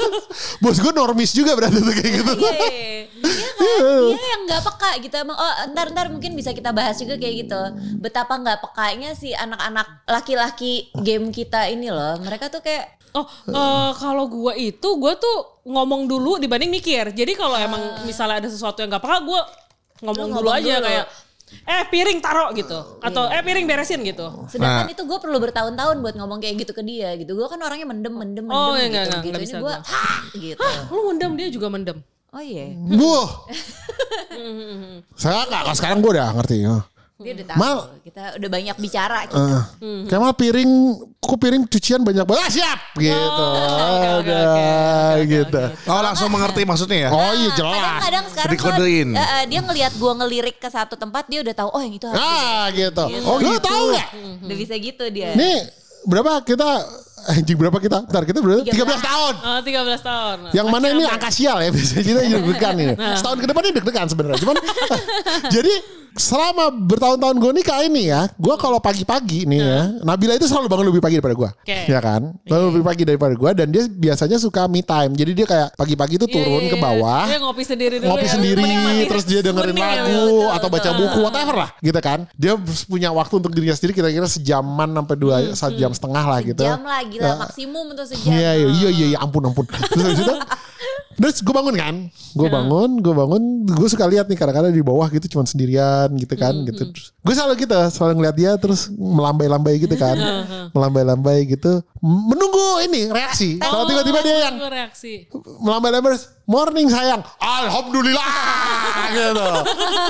Bos 0.61 0.77
gue 0.79 0.93
normis 0.93 1.33
juga 1.33 1.57
berarti 1.57 1.81
tuh 1.81 1.95
kayak 1.95 2.13
gitu. 2.23 2.33
Iya, 2.41 2.51
iya 2.53 3.49
kan? 3.61 4.01
Dia 4.17 4.27
yang 4.37 4.43
nggak 4.49 4.63
peka 4.65 4.91
gitu 5.05 5.15
emang. 5.21 5.37
Oh, 5.37 5.55
ntar 5.73 5.87
ntar 5.93 6.07
mungkin 6.13 6.33
bisa 6.37 6.53
kita 6.53 6.71
bahas 6.73 6.97
juga 7.01 7.17
kayak 7.17 7.35
gitu. 7.47 7.61
Betapa 8.01 8.37
nggak 8.37 8.61
pekanya 8.65 9.17
si 9.17 9.33
anak-anak 9.33 10.05
laki-laki 10.09 10.89
game 11.01 11.33
kita 11.33 11.69
ini 11.69 11.89
loh. 11.93 12.17
Mereka 12.21 12.53
tuh 12.53 12.61
kayak 12.65 13.00
Oh, 13.13 13.27
eh, 13.47 13.91
kalau 13.95 14.25
gua 14.27 14.53
itu 14.53 14.89
gua 14.97 15.15
tuh 15.15 15.37
ngomong 15.65 16.07
dulu 16.07 16.37
dibanding 16.37 16.69
mikir. 16.69 17.11
Jadi 17.11 17.33
kalau 17.33 17.55
emang 17.55 17.79
misalnya 18.03 18.39
ada 18.39 18.49
sesuatu 18.49 18.79
yang 18.79 18.89
gak 18.89 19.01
peka, 19.01 19.19
gua 19.21 19.41
ngomong 20.01 20.29
Lu 20.29 20.35
dulu 20.37 20.47
ngomong 20.47 20.61
aja 20.61 20.75
dulu. 20.77 20.87
kayak 20.87 21.07
eh 21.51 21.83
piring 21.85 22.19
taruh 22.21 22.55
gitu 22.55 22.79
atau 23.03 23.27
eh 23.27 23.43
piring 23.43 23.67
beresin 23.67 23.99
gitu. 24.01 24.47
Sedangkan 24.47 24.87
Nah. 24.87 24.95
itu 24.95 25.03
gue 25.03 25.19
perlu 25.19 25.35
bertahun-tahun 25.37 25.99
buat 25.99 26.15
ngomong 26.15 26.39
kayak 26.39 26.63
gitu 26.63 26.71
ke 26.71 26.81
dia 26.81 27.11
gitu. 27.19 27.35
Gue 27.35 27.43
kan 27.45 27.59
orangnya 27.59 27.85
mendem, 27.85 28.15
mendem, 28.15 28.47
mendem 28.47 28.55
Oh, 28.55 28.73
iya, 28.73 28.87
gitu. 28.87 28.87
enggak, 28.87 29.03
enggak, 29.03 29.19
gitu. 29.19 29.27
enggak 29.27 29.35
Ini 29.35 29.43
bisa 29.43 29.57
gue, 29.59 29.67
gua. 29.67 29.77
gitu. 30.39 30.69
Lu 30.89 31.01
mendem 31.11 31.31
dia 31.35 31.49
juga 31.51 31.67
mendem. 31.69 31.99
Oh 32.31 32.39
iya, 32.39 32.71
Buh. 32.95 33.27
Saya 35.19 35.43
nggak, 35.45 35.75
sekarang 35.75 35.99
gue 36.01 36.11
udah 36.15 36.29
ngerti. 36.33 36.57
ya. 36.63 36.77
Dia 37.21 37.33
udah 37.35 37.47
tahu. 37.47 37.59
Mal- 37.59 37.85
Kita 38.01 38.23
udah 38.35 38.49
banyak 38.51 38.77
bicara. 38.77 39.19
Gitu. 39.25 39.37
Eh, 39.37 39.63
Mhm. 39.79 40.03
Kemal 40.07 40.33
piring, 40.33 40.71
kok 41.15 41.37
piring 41.37 41.63
cucian 41.67 42.01
banyak 42.01 42.25
banget. 42.25 42.43
Ah, 42.43 42.51
siap 42.51 42.79
gitu. 42.97 43.13
oke, 43.15 43.61
Ada 43.61 44.13
oke, 44.19 44.41
gitu. 45.27 45.63
Oh 45.87 46.01
langsung 46.01 46.29
mengerti 46.29 46.63
maksudnya 46.63 46.99
ya? 47.07 47.11
Oh 47.11 47.33
iya 47.33 47.51
jelas. 47.53 47.77
Kadang-kadang 47.77 48.25
sekarang 48.27 48.51
kalau 48.51 48.77
Dikodein. 48.77 49.09
eh, 49.13 49.21
eh, 49.21 49.43
dia 49.47 49.61
ngelihat 49.61 49.93
gue 49.95 50.13
ngelirik 50.17 50.57
ke 50.57 50.69
satu 50.69 50.95
tempat, 50.95 51.25
dia 51.27 51.41
udah 51.41 51.55
tahu. 51.55 51.69
Oh 51.71 51.81
yang 51.81 51.93
itu 51.93 52.05
harus. 52.05 52.19
Ah 52.19 52.67
gitu. 52.71 53.05
Oh 53.23 53.37
Lu 53.37 53.53
gitu. 53.53 53.63
tahu 53.63 53.85
nggak? 53.91 54.09
Udah 54.43 54.57
bisa 54.57 54.75
gitu 54.75 55.05
dia. 55.09 55.33
Nih 55.33 55.69
berapa 56.03 56.41
kita 56.41 56.69
anjing 57.31 57.53
berapa 57.55 57.77
kita? 57.77 57.99
Ntar 58.03 58.25
kita 58.25 58.41
berapa? 58.41 58.65
13 58.65 58.73
tahun. 58.99 59.35
Ah, 59.39 59.61
13 59.61 60.01
tahun. 60.01 60.37
Yang 60.51 60.67
mana 60.67 60.87
ini 60.89 61.05
angka 61.05 61.29
sial 61.29 61.61
ya 61.61 61.69
biasanya 61.75 62.03
kita 62.03 62.21
deg-degan 62.27 62.75
ini. 62.77 62.95
Setahun 63.15 63.37
ke 63.37 63.47
depan 63.47 63.63
ini 63.63 63.73
deg-degan 63.77 64.07
sebenarnya. 64.09 64.41
Cuman 64.41 64.57
jadi 65.55 65.73
selama 66.15 66.71
bertahun-tahun 66.71 67.37
gue 67.37 67.53
nikah 67.55 67.81
ini 67.83 68.09
ya, 68.09 68.27
gue 68.33 68.55
kalau 68.57 68.79
pagi-pagi 68.79 69.45
nih 69.45 69.61
ya, 69.61 69.81
Nabila 70.01 70.35
itu 70.35 70.45
selalu 70.45 70.67
bangun 70.67 70.87
lebih 70.89 70.99
pagi 70.99 71.15
daripada 71.17 71.37
gue, 71.37 71.51
Oke. 71.53 71.79
ya 71.87 72.01
kan? 72.01 72.35
Selalu 72.43 72.65
lebih 72.71 72.85
pagi 72.85 73.03
daripada 73.05 73.35
gue 73.35 73.51
dan 73.55 73.67
dia 73.69 73.85
biasanya 73.87 74.37
suka 74.37 74.67
me 74.67 74.81
time. 74.81 75.13
Jadi 75.13 75.31
dia 75.33 75.47
kayak 75.47 75.69
pagi-pagi 75.75 76.15
itu 76.17 76.27
Iya, 76.27 76.35
turun 76.35 76.63
iya, 76.63 76.71
ke 76.71 76.77
iya. 76.77 76.85
bawah, 76.85 77.23
Dia 77.27 77.39
ngopi 77.39 77.63
sendiri 77.63 77.95
dulu 77.99 78.09
ngopi 78.11 78.27
ya. 78.27 78.33
sendiri, 78.35 78.61
Menikmati 78.63 79.03
terus 79.11 79.25
dia 79.25 79.41
dengerin 79.41 79.75
ya, 79.75 79.83
lagu 79.83 80.05
betul, 80.05 80.49
atau 80.51 80.69
baca 80.69 80.91
betul. 80.91 81.01
buku, 81.01 81.19
whatever 81.23 81.55
lah, 81.57 81.71
gitu 81.79 82.01
kan? 82.01 82.19
Dia 82.35 82.53
punya 82.87 83.09
waktu 83.11 83.35
untuk 83.37 83.53
dirinya 83.53 83.75
sendiri 83.75 83.93
kira-kira 83.93 84.27
sejaman 84.27 84.89
sampai 84.93 85.17
dua 85.17 85.37
satu 85.53 85.75
jam 85.75 85.91
setengah 85.91 86.25
lah 86.25 86.39
gitu. 86.41 86.63
Jam 86.63 86.83
lah 86.83 87.01
gila 87.03 87.23
Ya. 87.23 87.35
maksimum 87.39 87.85
untuk 87.91 88.05
sejam. 88.05 88.31
Iya 88.31 88.51
iya 88.57 88.69
iya 88.69 88.89
iya 88.91 89.07
iya, 89.15 89.19
ampun 89.19 89.43
ampun. 89.45 89.65
Terus 89.93 90.19
itu 90.19 90.35
Terus 91.21 91.45
gue 91.45 91.53
bangun 91.53 91.77
kan, 91.77 91.95
gue 92.33 92.49
bangun, 92.49 92.91
gue 93.05 93.13
bangun, 93.13 93.43
gue 93.69 93.89
suka 93.93 94.09
lihat 94.09 94.25
nih 94.25 94.41
kadang-kadang 94.41 94.73
di 94.73 94.81
bawah 94.81 95.05
gitu 95.13 95.37
cuman 95.37 95.45
sendirian 95.45 96.09
gitu 96.17 96.33
kan, 96.33 96.57
gitu. 96.65 96.89
Terus 96.89 97.13
gue 97.13 97.35
selalu 97.37 97.55
gitu, 97.61 97.77
selalu 97.93 98.13
ngeliat 98.17 98.37
dia 98.41 98.53
terus 98.57 98.89
melambai-lambai 98.89 99.77
gitu 99.85 99.93
kan, 100.01 100.17
melambai-lambai 100.75 101.45
gitu, 101.45 101.85
menunggu 102.01 102.89
ini 102.89 103.13
reaksi. 103.13 103.61
Kalau 103.61 103.85
tiba-tiba 103.85 104.25
dia 104.25 104.49
yang 104.49 104.57
reaksi. 104.65 105.29
melambai-lambai, 105.61 106.17
morning 106.49 106.89
sayang, 106.89 107.21
alhamdulillah. 107.37 108.29
Gitu, 109.11 109.49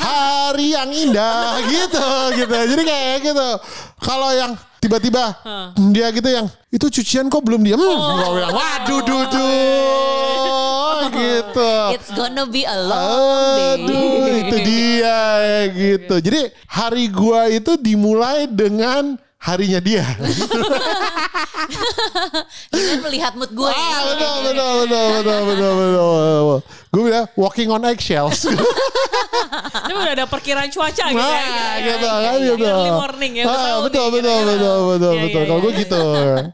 hari 0.04 0.76
yang 0.76 0.92
indah. 0.92 1.56
Gitu, 1.72 2.08
gitu. 2.36 2.52
Jadi 2.52 2.82
kayak 2.84 3.24
gitu. 3.24 3.48
Kalau 3.96 4.28
yang 4.36 4.52
tiba-tiba 4.80 5.36
dia 5.92 6.08
gitu 6.08 6.28
yang 6.28 6.46
itu 6.72 6.86
cucian 7.00 7.28
kok 7.28 7.44
belum 7.44 7.60
gue 7.60 7.76
bilang 7.76 8.52
waduh 8.56 9.00
duduh 9.04 10.49
gitu. 11.08 11.72
It's 11.96 12.10
gonna 12.12 12.44
be 12.44 12.68
a 12.68 12.76
long 12.76 13.88
day. 13.88 13.88
Aduh, 13.88 14.24
itu 14.44 14.56
dia 14.60 15.20
ya 15.40 15.62
gitu. 15.72 16.14
Jadi 16.20 16.52
hari 16.68 17.08
gua 17.08 17.48
itu 17.48 17.80
dimulai 17.80 18.44
dengan 18.44 19.16
harinya 19.40 19.80
dia. 19.80 20.04
Dia 22.70 22.96
melihat 23.00 23.32
mood 23.40 23.50
gue. 23.56 23.72
Ah, 23.72 24.00
betul, 24.12 24.34
betul, 24.52 24.72
betul, 24.84 25.06
betul, 25.16 25.40
betul, 25.48 25.72
betul. 25.80 26.58
Gue 26.90 27.02
bilang 27.06 27.26
walking 27.38 27.70
on 27.72 27.82
eggshells. 27.86 28.44
itu 29.86 29.94
udah 29.94 30.12
ada 30.12 30.26
perkiraan 30.26 30.68
cuaca 30.68 31.04
gitu. 31.08 31.22
Nah, 31.22 31.74
gitu 31.80 32.06
kan 32.06 32.36
gitu. 32.42 32.66
Early 32.66 32.92
morning 32.92 33.32
ya. 33.40 33.44
Ah, 33.46 33.78
betul, 33.80 34.06
betul, 34.12 34.38
betul, 34.44 34.76
betul, 34.92 35.14
betul. 35.24 35.42
Kalau 35.46 35.60
gue 35.62 35.72
gitu. 35.78 36.02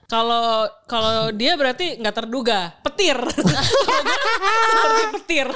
Kalau 0.07 0.47
kalau 0.87 1.35
dia 1.35 1.59
berarti 1.59 1.99
nggak 1.99 2.15
terduga, 2.15 2.71
petir. 2.85 3.19
Seperti 3.27 5.03
petir. 5.19 5.49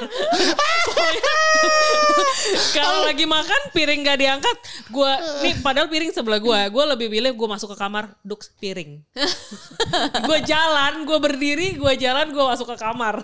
Kalau 2.74 3.06
lagi 3.06 3.24
makan 3.28 3.60
piring 3.70 4.00
nggak 4.02 4.18
diangkat, 4.18 4.56
gue 4.90 5.12
nih 5.46 5.54
padahal 5.62 5.86
piring 5.86 6.10
sebelah 6.10 6.40
gue, 6.40 6.60
gue 6.72 6.84
lebih 6.96 7.08
mobilnya 7.20 7.36
gue 7.36 7.48
masuk 7.52 7.68
ke 7.68 7.76
kamar 7.76 8.04
duk 8.24 8.40
piring 8.56 9.04
gue 10.24 10.38
jalan 10.48 11.04
gue 11.04 11.18
berdiri 11.20 11.76
gue 11.76 11.92
jalan 12.00 12.32
gue 12.32 12.44
masuk 12.48 12.64
ke 12.72 12.76
kamar 12.80 13.20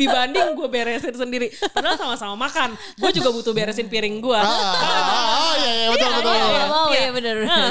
dibanding 0.00 0.56
gue 0.56 0.68
beresin 0.72 1.12
sendiri 1.12 1.52
padahal 1.76 2.00
sama-sama 2.00 2.48
makan 2.48 2.72
gue 2.96 3.10
juga 3.12 3.28
butuh 3.28 3.52
beresin 3.52 3.92
piring 3.92 4.24
gue 4.24 4.32
ah, 4.32 4.48
ah, 4.48 4.72
ah, 4.80 5.52
iya 5.60 5.72
iya 5.76 5.88
betul 5.92 6.08
betul 6.08 6.32
iya, 6.32 6.48
iya, 6.48 6.64
iya, 6.88 7.10
betul 7.12 7.36
betul 7.36 7.52
iya, 7.52 7.68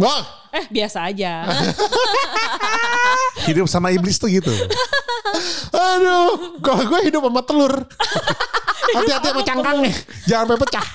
iya, 0.00 0.40
eh 0.52 0.64
biasa 0.68 1.08
aja. 1.08 1.48
hidup 3.48 3.66
sama 3.66 3.90
iblis 3.90 4.20
tuh 4.20 4.28
gitu. 4.28 4.52
Aduh, 5.72 6.60
kalau 6.60 6.84
gue 6.92 7.00
hidup 7.08 7.24
sama 7.24 7.42
telur. 7.42 7.74
Hati-hati 8.96 9.28
sama 9.32 9.42
cangkangnya. 9.42 9.92
Jangan 10.28 10.44
sampai 10.52 10.58
pecah. 10.60 10.86